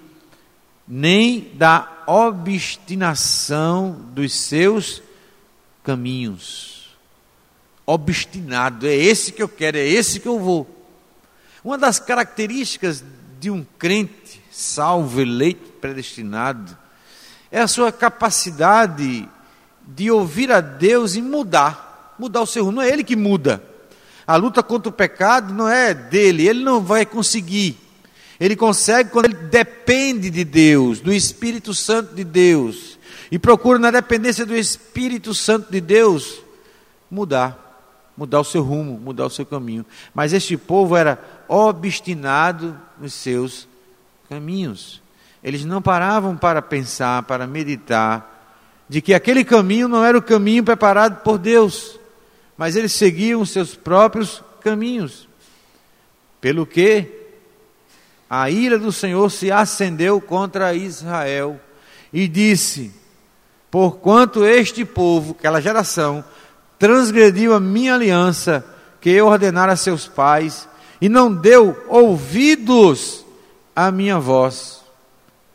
nem 0.87 1.51
da 1.55 1.91
obstinação 2.07 3.91
dos 4.13 4.33
seus 4.33 5.03
caminhos. 5.85 6.89
Obstinado, 7.85 8.87
é 8.87 8.95
esse 8.95 9.31
que 9.31 9.43
eu 9.43 9.47
quero, 9.47 9.77
é 9.77 9.85
esse 9.85 10.19
que 10.19 10.27
eu 10.27 10.39
vou. 10.39 10.67
Uma 11.63 11.77
das 11.77 11.99
características 11.99 13.03
de 13.39 13.49
um 13.51 13.65
crente 13.77 14.41
salvo, 14.51 15.21
eleito, 15.21 15.71
predestinado, 15.79 16.75
é 17.51 17.59
a 17.59 17.67
sua 17.67 17.91
capacidade 17.91 19.29
de 19.85 20.09
ouvir 20.09 20.51
a 20.51 20.61
Deus 20.61 21.15
e 21.15 21.21
mudar, 21.21 22.15
mudar 22.17 22.41
o 22.41 22.47
seu 22.47 22.65
rumo. 22.65 22.77
Não 22.77 22.83
é 22.83 22.89
ele 22.89 23.03
que 23.03 23.15
muda. 23.15 23.61
A 24.25 24.35
luta 24.35 24.63
contra 24.63 24.89
o 24.89 24.93
pecado 24.93 25.53
não 25.53 25.69
é 25.69 25.93
dele, 25.93 26.47
ele 26.47 26.63
não 26.63 26.81
vai 26.81 27.05
conseguir. 27.05 27.77
Ele 28.39 28.55
consegue 28.55 29.11
quando 29.11 29.25
ele 29.25 29.35
depende 29.35 30.29
de 30.29 30.43
Deus, 30.43 30.99
do 30.99 31.13
Espírito 31.13 31.73
Santo 31.73 32.15
de 32.15 32.23
Deus, 32.23 32.94
e 33.31 33.39
procura 33.39 33.79
na 33.79 33.91
dependência 33.91 34.45
do 34.45 34.55
Espírito 34.55 35.33
Santo 35.33 35.71
de 35.71 35.81
Deus 35.81 36.41
mudar, 37.09 38.11
mudar 38.15 38.39
o 38.39 38.43
seu 38.43 38.61
rumo, 38.61 38.99
mudar 38.99 39.25
o 39.25 39.29
seu 39.29 39.45
caminho. 39.45 39.85
Mas 40.13 40.33
este 40.33 40.57
povo 40.57 40.95
era 40.95 41.19
obstinado 41.47 42.79
nos 42.99 43.13
seus 43.13 43.67
caminhos. 44.29 45.01
Eles 45.43 45.65
não 45.65 45.81
paravam 45.81 46.35
para 46.35 46.61
pensar, 46.61 47.23
para 47.23 47.45
meditar, 47.45 48.31
de 48.89 49.01
que 49.01 49.13
aquele 49.13 49.43
caminho 49.43 49.87
não 49.87 50.03
era 50.03 50.17
o 50.17 50.21
caminho 50.21 50.63
preparado 50.63 51.21
por 51.23 51.37
Deus, 51.37 51.99
mas 52.57 52.75
eles 52.75 52.93
seguiam 52.93 53.41
os 53.41 53.49
seus 53.49 53.75
próprios 53.75 54.43
caminhos. 54.61 55.27
Pelo 56.41 56.65
que 56.65 57.11
a 58.29 58.49
ira 58.49 58.77
do 58.77 58.91
Senhor 58.91 59.29
se 59.29 59.51
acendeu 59.51 60.19
contra 60.19 60.73
Israel 60.73 61.59
e 62.11 62.27
disse: 62.27 62.91
Porquanto 63.69 64.45
este 64.45 64.85
povo, 64.85 65.35
aquela 65.37 65.61
geração, 65.61 66.23
transgrediu 66.79 67.53
a 67.53 67.59
minha 67.59 67.95
aliança 67.95 68.65
que 69.01 69.09
eu 69.09 69.27
ordenara 69.27 69.73
a 69.73 69.77
seus 69.77 70.07
pais 70.07 70.67
e 70.99 71.09
não 71.09 71.33
deu 71.33 71.77
ouvidos 71.87 73.25
à 73.75 73.91
minha 73.91 74.19
voz. 74.19 74.81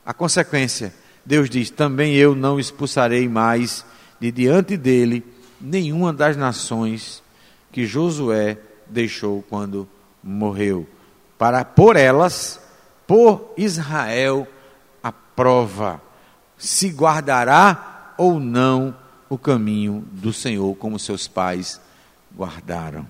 A 0.05 0.13
consequência, 0.13 0.95
Deus 1.25 1.49
diz: 1.49 1.71
também 1.71 2.15
eu 2.15 2.35
não 2.35 2.61
expulsarei 2.61 3.29
mais 3.29 3.85
de 4.21 4.31
diante 4.31 4.77
dele 4.77 5.25
nenhuma 5.61 6.13
das 6.13 6.37
nações 6.37 7.23
que 7.73 7.87
Josué 7.87 8.59
deixou 8.87 9.45
quando 9.49 9.89
morreu, 10.23 10.87
para 11.39 11.65
por 11.65 11.97
elas, 11.97 12.61
por 13.07 13.53
Israel, 13.57 14.47
a 15.03 15.11
prova 15.11 16.01
se 16.59 16.89
guardará 16.89 17.89
ou 18.21 18.39
não 18.39 18.95
o 19.31 19.39
caminho 19.39 20.07
do 20.12 20.31
Senhor, 20.31 20.77
como 20.77 20.99
seus 20.99 21.27
pais 21.27 21.81
guardaram. 22.37 23.09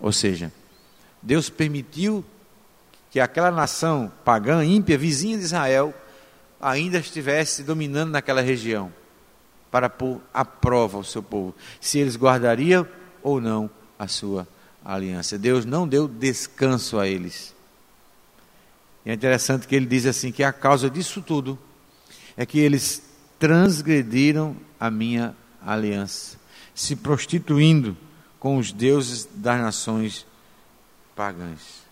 Ou 0.00 0.10
seja, 0.10 0.52
Deus 1.22 1.48
permitiu 1.48 2.24
que 3.08 3.20
aquela 3.20 3.52
nação 3.52 4.10
pagã, 4.24 4.64
ímpia, 4.64 4.98
vizinha 4.98 5.38
de 5.38 5.44
Israel, 5.44 5.94
ainda 6.60 6.98
estivesse 6.98 7.62
dominando 7.62 8.10
naquela 8.10 8.40
região, 8.40 8.92
para 9.70 9.88
pôr 9.88 10.20
à 10.34 10.44
prova 10.44 10.98
o 10.98 11.04
seu 11.04 11.22
povo, 11.22 11.54
se 11.80 12.00
eles 12.00 12.16
guardariam 12.16 12.84
ou 13.22 13.40
não 13.40 13.70
a 13.96 14.08
sua 14.08 14.44
aliança. 14.84 15.38
Deus 15.38 15.64
não 15.64 15.86
deu 15.86 16.08
descanso 16.08 16.98
a 16.98 17.06
eles. 17.06 17.54
E 19.04 19.10
é 19.10 19.14
interessante 19.14 19.68
que 19.68 19.76
ele 19.76 19.86
diz 19.86 20.04
assim: 20.04 20.32
que 20.32 20.42
a 20.42 20.52
causa 20.52 20.90
disso 20.90 21.22
tudo 21.22 21.56
é 22.36 22.44
que 22.44 22.58
eles 22.58 23.05
transgrediram 23.38 24.56
a 24.78 24.90
minha 24.90 25.34
aliança, 25.64 26.36
se 26.74 26.96
prostituindo 26.96 27.96
com 28.38 28.58
os 28.58 28.72
deuses 28.72 29.28
das 29.34 29.60
nações 29.60 30.26
pagãs. 31.14 31.84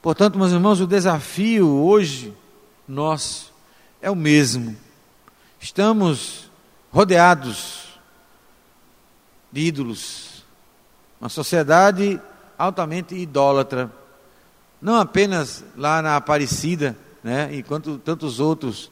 Portanto, 0.00 0.38
meus 0.38 0.52
irmãos, 0.52 0.80
o 0.80 0.86
desafio 0.86 1.68
hoje 1.68 2.34
nosso 2.88 3.52
é 4.00 4.10
o 4.10 4.16
mesmo. 4.16 4.76
Estamos 5.60 6.50
rodeados 6.90 7.98
de 9.52 9.60
ídolos. 9.60 10.44
Uma 11.20 11.28
sociedade 11.28 12.20
altamente 12.56 13.14
idólatra. 13.14 13.92
Não 14.80 14.96
apenas 14.96 15.62
lá 15.76 16.00
na 16.00 16.16
Aparecida, 16.16 16.96
né, 17.22 17.54
enquanto 17.54 17.98
tantos 17.98 18.40
outros, 18.40 18.90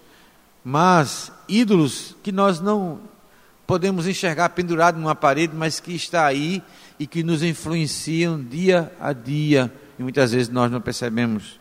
mas 0.62 1.32
ídolos 1.48 2.16
que 2.22 2.30
nós 2.30 2.60
não 2.60 3.00
podemos 3.66 4.06
enxergar 4.06 4.50
pendurado 4.50 4.98
numa 4.98 5.14
parede, 5.14 5.54
mas 5.54 5.80
que 5.80 5.94
está 5.94 6.26
aí 6.26 6.62
e 6.98 7.06
que 7.06 7.22
nos 7.22 7.42
influenciam 7.42 8.42
dia 8.42 8.92
a 9.00 9.12
dia 9.12 9.72
e 9.98 10.02
muitas 10.02 10.32
vezes 10.32 10.48
nós 10.48 10.70
não 10.70 10.80
percebemos 10.80 11.58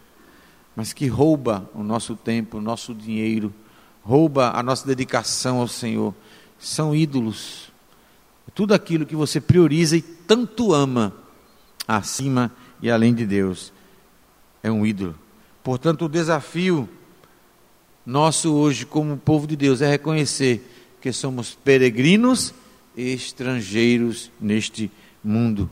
mas 0.78 0.94
que 0.94 1.08
rouba 1.08 1.68
o 1.74 1.82
nosso 1.82 2.16
tempo, 2.16 2.60
o 2.60 2.62
nosso 2.62 2.94
dinheiro, 2.94 3.52
rouba 4.04 4.52
a 4.52 4.62
nossa 4.62 4.86
dedicação 4.86 5.58
ao 5.58 5.68
Senhor, 5.68 6.14
são 6.60 6.96
ídolos. 6.96 7.72
Tudo 8.54 8.76
aquilo 8.76 9.04
que 9.04 9.16
você 9.16 9.42
prioriza 9.42 9.98
e 9.98 10.04
tanto 10.04 10.76
ama 10.76 11.12
acima 11.88 12.52
e 12.80 12.92
além 12.92 13.16
de 13.16 13.26
Deus 13.26 13.74
é 14.62 14.70
um 14.70 14.86
ídolo. 14.86 15.16
Portanto, 15.64 16.06
o 16.06 16.10
desafio 16.10 16.88
nosso 18.08 18.54
hoje, 18.54 18.86
como 18.86 19.18
povo 19.18 19.46
de 19.46 19.58
Deus, 19.58 19.82
é 19.82 19.90
reconhecer 19.90 20.66
que 21.02 21.12
somos 21.12 21.54
peregrinos 21.54 22.54
e 22.96 23.12
estrangeiros 23.14 24.32
neste 24.40 24.90
mundo 25.22 25.70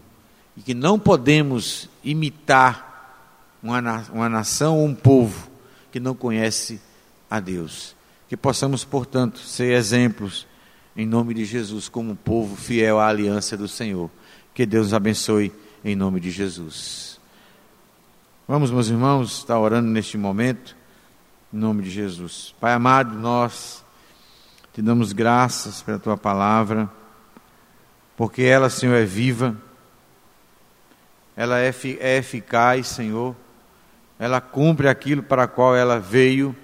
e 0.57 0.61
que 0.61 0.73
não 0.73 0.99
podemos 0.99 1.89
imitar 2.03 3.23
uma, 3.63 3.79
uma 4.11 4.27
nação 4.27 4.77
ou 4.77 4.85
um 4.85 4.93
povo 4.93 5.49
que 5.93 5.99
não 5.99 6.13
conhece 6.13 6.81
a 7.29 7.39
Deus. 7.39 7.95
Que 8.27 8.35
possamos, 8.35 8.83
portanto, 8.83 9.39
ser 9.39 9.71
exemplos 9.71 10.45
em 10.93 11.05
nome 11.05 11.33
de 11.33 11.45
Jesus, 11.45 11.87
como 11.87 12.11
um 12.11 12.15
povo 12.15 12.57
fiel 12.57 12.99
à 12.99 13.07
aliança 13.07 13.55
do 13.55 13.67
Senhor. 13.67 14.09
Que 14.53 14.65
Deus 14.65 14.93
abençoe 14.93 15.53
em 15.85 15.95
nome 15.95 16.19
de 16.19 16.31
Jesus. 16.31 17.17
Vamos, 18.45 18.71
meus 18.71 18.89
irmãos, 18.89 19.37
estar 19.37 19.57
orando 19.57 19.89
neste 19.89 20.17
momento, 20.17 20.75
em 21.53 21.57
nome 21.57 21.83
de 21.83 21.89
Jesus. 21.89 22.53
Pai 22.59 22.73
amado, 22.73 23.15
nós 23.15 23.83
te 24.73 24.81
damos 24.81 25.13
graças 25.13 25.81
pela 25.81 25.99
tua 25.99 26.17
palavra, 26.17 26.89
porque 28.17 28.43
ela, 28.43 28.69
Senhor, 28.69 28.95
é 28.95 29.05
viva, 29.05 29.55
ela 31.35 31.59
é, 31.59 31.73
é 31.99 32.17
eficaz, 32.17 32.87
Senhor 32.87 33.35
ela 34.17 34.39
cumpre 34.39 34.87
aquilo 34.87 35.21
para 35.21 35.47
qual 35.47 35.75
ela 35.75 35.99
veio. 35.99 36.55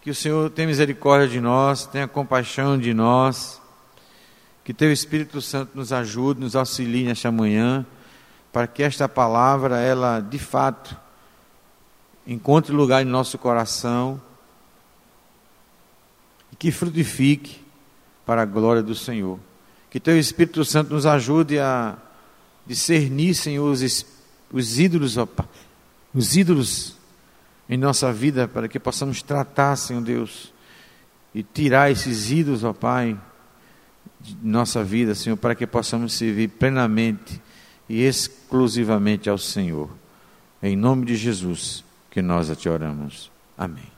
Que 0.00 0.10
o 0.10 0.14
Senhor 0.14 0.50
tenha 0.50 0.68
misericórdia 0.68 1.28
de 1.28 1.40
nós, 1.40 1.86
tenha 1.86 2.06
compaixão 2.06 2.78
de 2.78 2.92
nós. 2.94 3.60
Que 4.62 4.74
teu 4.74 4.92
Espírito 4.92 5.40
Santo 5.40 5.72
nos 5.74 5.92
ajude, 5.92 6.40
nos 6.40 6.54
auxilie 6.54 7.04
nesta 7.04 7.30
manhã, 7.30 7.86
para 8.52 8.66
que 8.66 8.82
esta 8.82 9.08
palavra, 9.08 9.78
ela 9.78 10.20
de 10.20 10.38
fato, 10.38 10.96
encontre 12.26 12.72
lugar 12.72 13.02
em 13.02 13.08
nosso 13.08 13.38
coração 13.38 14.20
e 16.52 16.56
que 16.56 16.72
frutifique 16.72 17.64
para 18.24 18.42
a 18.42 18.44
glória 18.44 18.82
do 18.82 18.94
Senhor. 18.94 19.38
Que 19.88 20.00
teu 20.00 20.18
Espírito 20.18 20.64
Santo 20.64 20.92
nos 20.92 21.06
ajude 21.06 21.58
a 21.58 21.96
discernir, 22.66 23.34
Senhor, 23.34 23.70
os, 23.70 24.06
os 24.52 24.78
ídolos, 24.78 25.16
os 26.12 26.36
ídolos 26.36 26.96
em 27.68 27.76
nossa 27.76 28.12
vida, 28.12 28.48
para 28.48 28.68
que 28.68 28.80
possamos 28.80 29.22
tratar, 29.22 29.76
Senhor 29.76 30.02
Deus, 30.02 30.52
e 31.32 31.42
tirar 31.42 31.90
esses 31.90 32.30
ídolos, 32.30 32.64
ó 32.64 32.72
Pai, 32.72 33.18
de 34.20 34.36
nossa 34.42 34.82
vida, 34.82 35.14
Senhor, 35.14 35.36
para 35.36 35.54
que 35.54 35.66
possamos 35.66 36.12
servir 36.14 36.48
plenamente 36.48 37.40
e 37.88 38.02
exclusivamente 38.02 39.30
ao 39.30 39.38
Senhor. 39.38 39.88
Em 40.60 40.74
nome 40.74 41.06
de 41.06 41.14
Jesus 41.14 41.85
que 42.16 42.22
nós 42.22 42.48
a 42.48 42.56
te 42.56 42.66
oramos. 42.66 43.30
Amém. 43.58 43.95